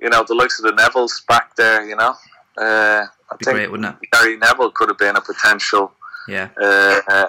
you 0.00 0.10
know, 0.10 0.24
the 0.26 0.34
likes 0.34 0.58
of 0.60 0.64
the 0.64 0.82
Nevilles 0.82 1.26
back 1.26 1.56
there. 1.56 1.86
You 1.88 1.96
know, 1.96 2.14
uh, 2.58 3.06
I 3.30 3.36
think 3.42 3.56
great, 3.56 3.70
wouldn't 3.70 3.96
it? 4.02 4.10
Gary 4.12 4.36
Neville 4.36 4.70
could 4.70 4.88
have 4.88 4.98
been 4.98 5.16
a 5.16 5.20
potential. 5.20 5.92
Yeah. 6.28 6.48
Uh, 6.60 7.28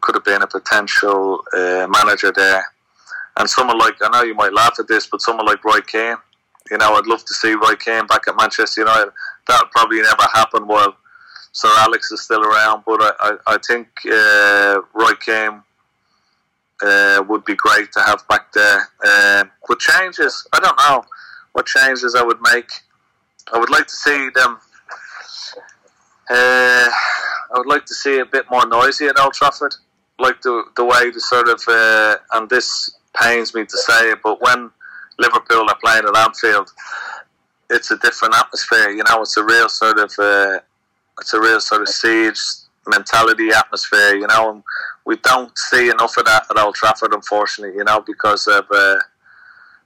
could 0.00 0.14
have 0.14 0.24
been 0.24 0.42
a 0.42 0.46
potential 0.46 1.42
uh, 1.56 1.86
manager 1.88 2.32
there. 2.34 2.64
And 3.36 3.48
someone 3.48 3.78
like 3.78 3.94
I 4.02 4.08
know 4.10 4.22
you 4.22 4.34
might 4.34 4.52
laugh 4.52 4.76
at 4.78 4.86
this, 4.86 5.06
but 5.06 5.20
someone 5.20 5.46
like 5.46 5.64
Roy 5.64 5.80
Keane, 5.80 6.16
you 6.70 6.78
know, 6.78 6.94
I'd 6.94 7.06
love 7.06 7.24
to 7.24 7.34
see 7.34 7.54
Roy 7.54 7.74
Keane 7.74 8.06
back 8.06 8.22
at 8.28 8.36
Manchester 8.36 8.82
United. 8.82 9.10
That'll 9.48 9.68
probably 9.68 10.02
never 10.02 10.22
happen 10.32 10.66
while 10.66 10.96
Sir 11.54 11.70
Alex 11.78 12.10
is 12.10 12.20
still 12.20 12.42
around, 12.42 12.82
but 12.84 13.00
I, 13.00 13.12
I, 13.20 13.54
I 13.54 13.58
think 13.64 13.86
uh, 14.10 14.80
Roy 14.92 15.14
Keane 15.24 15.62
uh, 16.82 17.22
would 17.28 17.44
be 17.44 17.54
great 17.54 17.92
to 17.92 18.00
have 18.00 18.26
back 18.26 18.52
there. 18.52 18.88
Uh, 19.06 19.44
but 19.68 19.78
changes, 19.78 20.48
I 20.52 20.58
don't 20.58 20.76
know 20.76 21.04
what 21.52 21.66
changes 21.66 22.16
I 22.16 22.22
would 22.24 22.40
make. 22.52 22.68
I 23.52 23.58
would 23.58 23.70
like 23.70 23.86
to 23.86 23.96
see 23.96 24.30
them. 24.34 24.58
Uh, 26.28 26.88
I 27.54 27.58
would 27.58 27.68
like 27.68 27.86
to 27.86 27.94
see 27.94 28.18
a 28.18 28.26
bit 28.26 28.46
more 28.50 28.66
noisy 28.66 29.06
at 29.06 29.20
Old 29.20 29.34
Trafford, 29.34 29.76
like 30.18 30.42
the 30.42 30.64
the 30.74 30.84
way 30.84 31.10
the 31.12 31.20
sort 31.20 31.48
of 31.48 31.62
uh, 31.68 32.16
and 32.32 32.50
this 32.50 32.96
pains 33.16 33.54
me 33.54 33.64
to 33.64 33.78
say 33.78 34.10
it, 34.10 34.18
but 34.24 34.40
when 34.40 34.70
Liverpool 35.20 35.68
are 35.68 35.78
playing 35.84 36.04
at 36.04 36.16
Anfield, 36.16 36.72
it's 37.70 37.92
a 37.92 37.98
different 37.98 38.34
atmosphere. 38.34 38.90
You 38.90 39.04
know, 39.08 39.22
it's 39.22 39.36
a 39.36 39.44
real 39.44 39.68
sort 39.68 40.00
of 40.00 40.10
uh, 40.18 40.58
it's 41.20 41.32
a 41.32 41.40
real 41.40 41.60
sort 41.60 41.82
of 41.82 41.88
siege 41.88 42.40
mentality 42.86 43.50
atmosphere. 43.50 44.14
You 44.14 44.26
know, 44.26 44.50
and 44.50 44.62
we 45.04 45.16
don't 45.18 45.56
see 45.56 45.88
enough 45.88 46.16
of 46.16 46.24
that 46.26 46.46
at 46.50 46.58
Old 46.58 46.74
Trafford, 46.74 47.14
unfortunately. 47.14 47.76
You 47.76 47.84
know, 47.84 48.02
because 48.06 48.46
of 48.46 48.66
uh, 48.70 48.96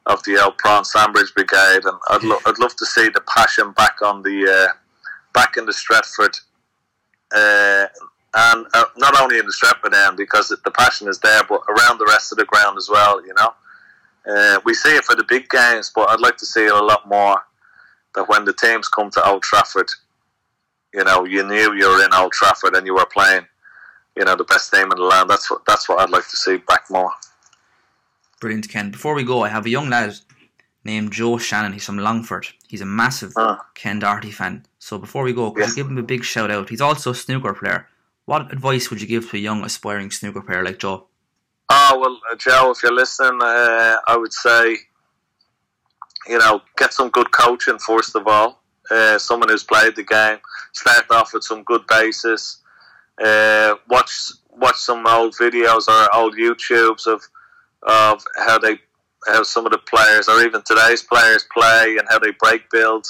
of 0.07 0.23
the 0.25 0.43
old 0.43 0.59
Prawn 0.59 0.85
Sandwich 0.85 1.35
Brigade, 1.35 1.85
and 1.85 1.99
I'd 2.09 2.23
lo- 2.23 2.41
I'd 2.47 2.59
love 2.59 2.75
to 2.77 2.87
see 2.87 3.09
the 3.09 3.23
passion 3.35 3.73
back 3.73 4.01
on 4.03 4.23
the 4.23 4.69
uh, 4.69 4.73
back 5.35 5.57
in 5.57 5.67
the 5.67 5.73
Stretford. 5.73 6.41
Uh, 7.35 7.87
and 8.35 8.67
uh, 8.75 8.85
not 8.97 9.21
only 9.21 9.39
in 9.39 9.47
the 9.47 9.53
Stretford 9.53 9.95
end 9.95 10.17
because 10.17 10.49
the 10.49 10.71
passion 10.71 11.09
is 11.09 11.19
there, 11.21 11.43
but 11.49 11.63
around 11.69 11.99
the 11.99 12.07
rest 12.07 12.33
of 12.33 12.39
the 12.39 12.45
ground 12.45 12.77
as 12.77 12.89
well. 12.91 13.25
You 13.25 13.35
know, 13.35 13.55
uh, 14.29 14.61
we 14.65 14.75
see 14.75 14.97
it 14.97 15.05
for 15.05 15.15
the 15.15 15.25
big 15.29 15.49
games, 15.49 15.91
but 15.95 16.09
I'd 16.11 16.21
like 16.21 16.37
to 16.39 16.47
see 16.47 16.65
it 16.65 16.73
a 16.73 16.85
lot 16.85 17.09
more. 17.09 17.41
That 18.15 18.29
when 18.29 18.45
the 18.45 18.55
teams 18.55 18.89
come 18.89 19.11
to 19.11 19.29
Old 19.29 19.43
Trafford, 19.43 19.91
you 20.95 21.05
know, 21.05 21.25
you 21.25 21.47
knew 21.47 21.75
you 21.75 21.89
were 21.89 22.05
in 22.05 22.13
Old 22.15 22.33
Trafford 22.33 22.75
and 22.77 22.87
you 22.87 22.95
were 22.95 23.07
playing, 23.07 23.47
you 24.17 24.25
know, 24.25 24.37
the 24.37 24.45
best 24.45 24.73
team 24.73 24.85
in 24.91 24.97
the 24.99 25.03
land. 25.03 25.29
That's 25.31 25.51
what 25.51 25.65
that's 25.67 25.89
what 25.89 26.01
I'd 26.01 26.11
like 26.11 26.29
to 26.29 26.37
see 26.37 26.57
back 26.59 26.91
more. 26.91 27.13
Brilliant, 28.41 28.69
Ken. 28.69 28.91
Before 28.91 29.15
we 29.15 29.25
go, 29.25 29.43
I 29.43 29.49
have 29.49 29.67
a 29.67 29.71
young 29.71 29.91
lad 29.91 30.15
named 30.85 31.13
Joe 31.13 31.39
Shannon. 31.39 31.73
He's 31.73 31.85
from 31.85 31.99
Longford. 31.99 32.47
He's 32.69 32.81
a 32.81 32.87
massive 32.87 33.33
Ah. 33.37 33.67
Ken 33.75 33.99
Doherty 33.99 34.31
fan. 34.31 34.65
So 34.79 34.97
before 34.99 35.25
we 35.25 35.33
go, 35.33 35.51
could 35.51 35.63
Yeah. 35.63 35.69
you 35.69 35.75
give 35.75 35.87
him 35.89 35.99
a 35.99 36.03
big 36.03 36.25
shout 36.25 36.51
out? 36.51 36.69
He's 36.69 36.81
also 36.81 37.11
a 37.11 37.15
snooker 37.15 37.53
player. 37.53 37.89
What 38.27 38.53
advice 38.53 38.89
would 38.91 39.01
you 39.01 39.07
give 39.09 39.29
to 39.31 39.37
a 39.37 39.41
young 39.41 39.65
aspiring 39.65 40.11
snooker 40.11 40.41
player 40.41 40.63
like 40.63 40.79
Joe? 40.79 41.09
Oh 41.71 41.99
well, 42.01 42.21
uh, 42.31 42.37
Joe, 42.37 42.71
if 42.71 42.83
you're 42.83 42.93
listening, 42.95 43.41
uh, 43.43 43.97
I 44.07 44.17
would 44.17 44.33
say, 44.33 44.77
you 46.27 46.39
know, 46.39 46.63
get 46.77 46.93
some 46.95 47.11
good 47.11 47.31
coaching 47.33 47.79
first 47.79 48.15
of 48.17 48.27
all. 48.27 48.63
Uh, 48.91 49.19
someone 49.19 49.49
who's 49.49 49.65
played 49.65 49.97
the 49.97 50.03
game. 50.03 50.39
Start 50.73 51.11
off 51.11 51.35
with 51.35 51.45
some 51.45 51.63
good 51.65 51.87
basis. 51.89 52.63
Uh, 53.23 53.75
watch 53.89 54.33
watch 54.51 54.77
some 54.77 55.07
old 55.07 55.35
videos 55.35 55.89
or 55.89 56.15
old 56.15 56.37
YouTubes 56.37 57.07
of 57.07 57.23
of 57.83 58.25
how 58.47 58.59
they 58.59 58.79
how 59.27 59.43
some 59.43 59.67
of 59.67 59.73
the 59.73 59.79
players 59.79 60.29
or 60.29 60.41
even 60.43 60.63
today's 60.63 61.03
players 61.03 61.45
play 61.53 61.97
and 61.99 62.07
how 62.09 62.19
they 62.19 62.33
break 62.41 62.71
build. 62.71 63.07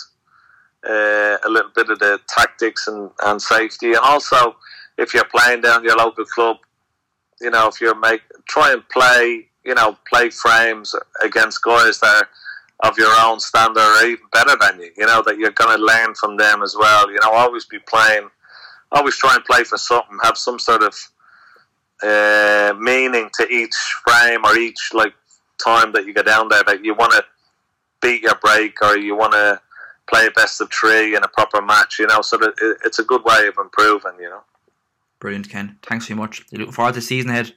Uh, 0.88 1.36
a 1.44 1.48
little 1.48 1.72
bit 1.74 1.90
of 1.90 1.98
the 1.98 2.20
tactics 2.28 2.86
and, 2.86 3.10
and 3.26 3.42
safety, 3.42 3.88
and 3.88 3.98
also 4.04 4.54
if 4.96 5.12
you're 5.12 5.24
playing 5.24 5.60
down 5.60 5.82
your 5.82 5.96
local 5.96 6.24
club, 6.24 6.56
you 7.40 7.50
know, 7.50 7.68
if 7.68 7.80
you're 7.80 7.98
make 7.98 8.20
try 8.48 8.72
and 8.72 8.88
play, 8.88 9.46
you 9.64 9.74
know, 9.74 9.96
play 10.08 10.30
frames 10.30 10.94
against 11.22 11.62
guys 11.62 12.00
that 12.00 12.22
are 12.22 12.28
of 12.80 12.96
your 12.96 13.12
own 13.20 13.40
standard 13.40 13.80
or 13.80 14.06
even 14.06 14.26
better 14.32 14.56
than 14.60 14.80
you, 14.80 14.90
you 14.96 15.06
know, 15.06 15.22
that 15.26 15.38
you're 15.38 15.50
going 15.50 15.76
to 15.76 15.84
learn 15.84 16.14
from 16.14 16.36
them 16.36 16.62
as 16.62 16.76
well. 16.78 17.10
You 17.10 17.18
know, 17.22 17.30
always 17.32 17.64
be 17.64 17.78
playing, 17.80 18.28
always 18.92 19.16
try 19.16 19.34
and 19.34 19.44
play 19.44 19.64
for 19.64 19.78
something, 19.78 20.18
have 20.22 20.38
some 20.38 20.58
sort 20.58 20.82
of 20.82 20.94
uh, 22.02 22.74
meaning 22.78 23.28
to 23.34 23.48
each 23.48 23.74
frame 24.06 24.44
or 24.44 24.56
each 24.56 24.90
like 24.94 25.14
time 25.62 25.92
that 25.92 26.06
you 26.06 26.14
go 26.14 26.22
down 26.22 26.48
there 26.48 26.62
that 26.66 26.84
you 26.84 26.94
want 26.94 27.12
to 27.12 27.24
beat 28.00 28.22
your 28.22 28.36
break 28.36 28.80
or 28.80 28.96
you 28.96 29.16
want 29.16 29.32
to 29.32 29.60
play 30.08 30.28
best 30.36 30.60
of 30.60 30.70
three 30.72 31.16
in 31.16 31.24
a 31.24 31.28
proper 31.28 31.60
match. 31.60 31.98
You 31.98 32.06
know, 32.06 32.22
so 32.22 32.36
that 32.36 32.54
it's 32.84 33.00
a 33.00 33.04
good 33.04 33.24
way 33.24 33.48
of 33.48 33.54
improving. 33.58 34.12
You 34.20 34.30
know. 34.30 34.42
Brilliant, 35.18 35.50
Ken. 35.50 35.78
Thanks 35.82 36.06
very 36.06 36.18
much. 36.18 36.44
Looking 36.52 36.72
forward 36.72 36.92
to 36.92 37.00
the 37.00 37.02
season 37.02 37.30
ahead? 37.30 37.54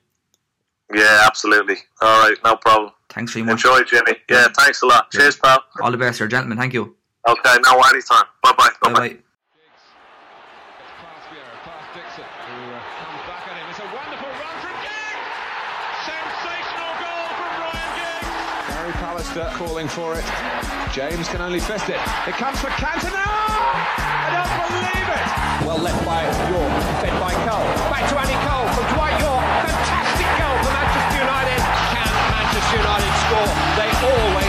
Yeah, 0.93 1.23
absolutely. 1.25 1.77
All 2.01 2.27
right, 2.27 2.37
no 2.43 2.55
problem. 2.57 2.91
Thanks 3.09 3.33
very 3.33 3.45
much. 3.45 3.65
Enjoy, 3.65 3.83
Jimmy. 3.83 4.13
Yeah, 4.29 4.47
thanks 4.57 4.81
a 4.81 4.85
lot. 4.85 5.07
Yeah. 5.13 5.19
Cheers, 5.21 5.37
pal. 5.37 5.63
All 5.81 5.91
the 5.91 5.97
best, 5.97 6.17
sir, 6.17 6.27
gentlemen. 6.27 6.57
Thank 6.57 6.73
you. 6.73 6.95
Okay, 7.27 7.55
no, 7.63 7.79
anytime. 7.81 8.25
Bye 8.41 8.53
bye. 8.57 8.69
Bye 8.81 8.93
bye. 8.93 9.09
Class 9.09 9.19
Vieira, 11.29 11.55
Class 11.63 11.85
Dixon, 11.93 12.23
who 12.23 12.55
uh, 12.71 12.79
comes 12.97 13.21
back 13.29 13.47
at 13.47 13.55
him. 13.61 13.67
It's 13.69 13.79
a 13.79 13.87
wonderful 13.93 14.31
run 14.41 14.55
from 14.63 14.75
Giggs! 14.81 15.37
Sensational 16.07 16.93
goal 16.97 17.27
from 17.37 17.51
Ryan 17.61 17.93
Giggs! 17.99 18.73
Gary 18.73 18.93
Pallister 19.03 19.47
calling 19.59 19.87
for 19.87 20.15
it. 20.17 20.25
James 20.91 21.27
can 21.29 21.41
only 21.41 21.59
fist 21.59 21.89
it. 21.89 22.01
It 22.27 22.35
comes 22.41 22.59
for 22.59 22.71
Cantona! 22.79 23.21
I 23.21 24.27
don't 24.33 24.49
believe 24.71 25.07
it! 25.13 25.67
Well 25.67 25.77
left 25.77 26.03
by 26.05 26.23
Yorke, 26.49 26.79
fed 27.05 27.15
by 27.21 27.33
Cole. 27.45 27.69
Back 27.93 28.09
to 28.09 28.15
Andy 28.17 28.33
Cole 28.49 28.67
from 28.73 28.85
Dwight 28.97 29.19
Yorke. 29.21 29.45
Fantastic 29.45 29.69
goal 29.69 29.69
for 29.69 29.69
Manchester 29.69 30.00
United 32.81 33.13
score, 33.21 33.45
they 33.77 33.89
always 34.09 34.40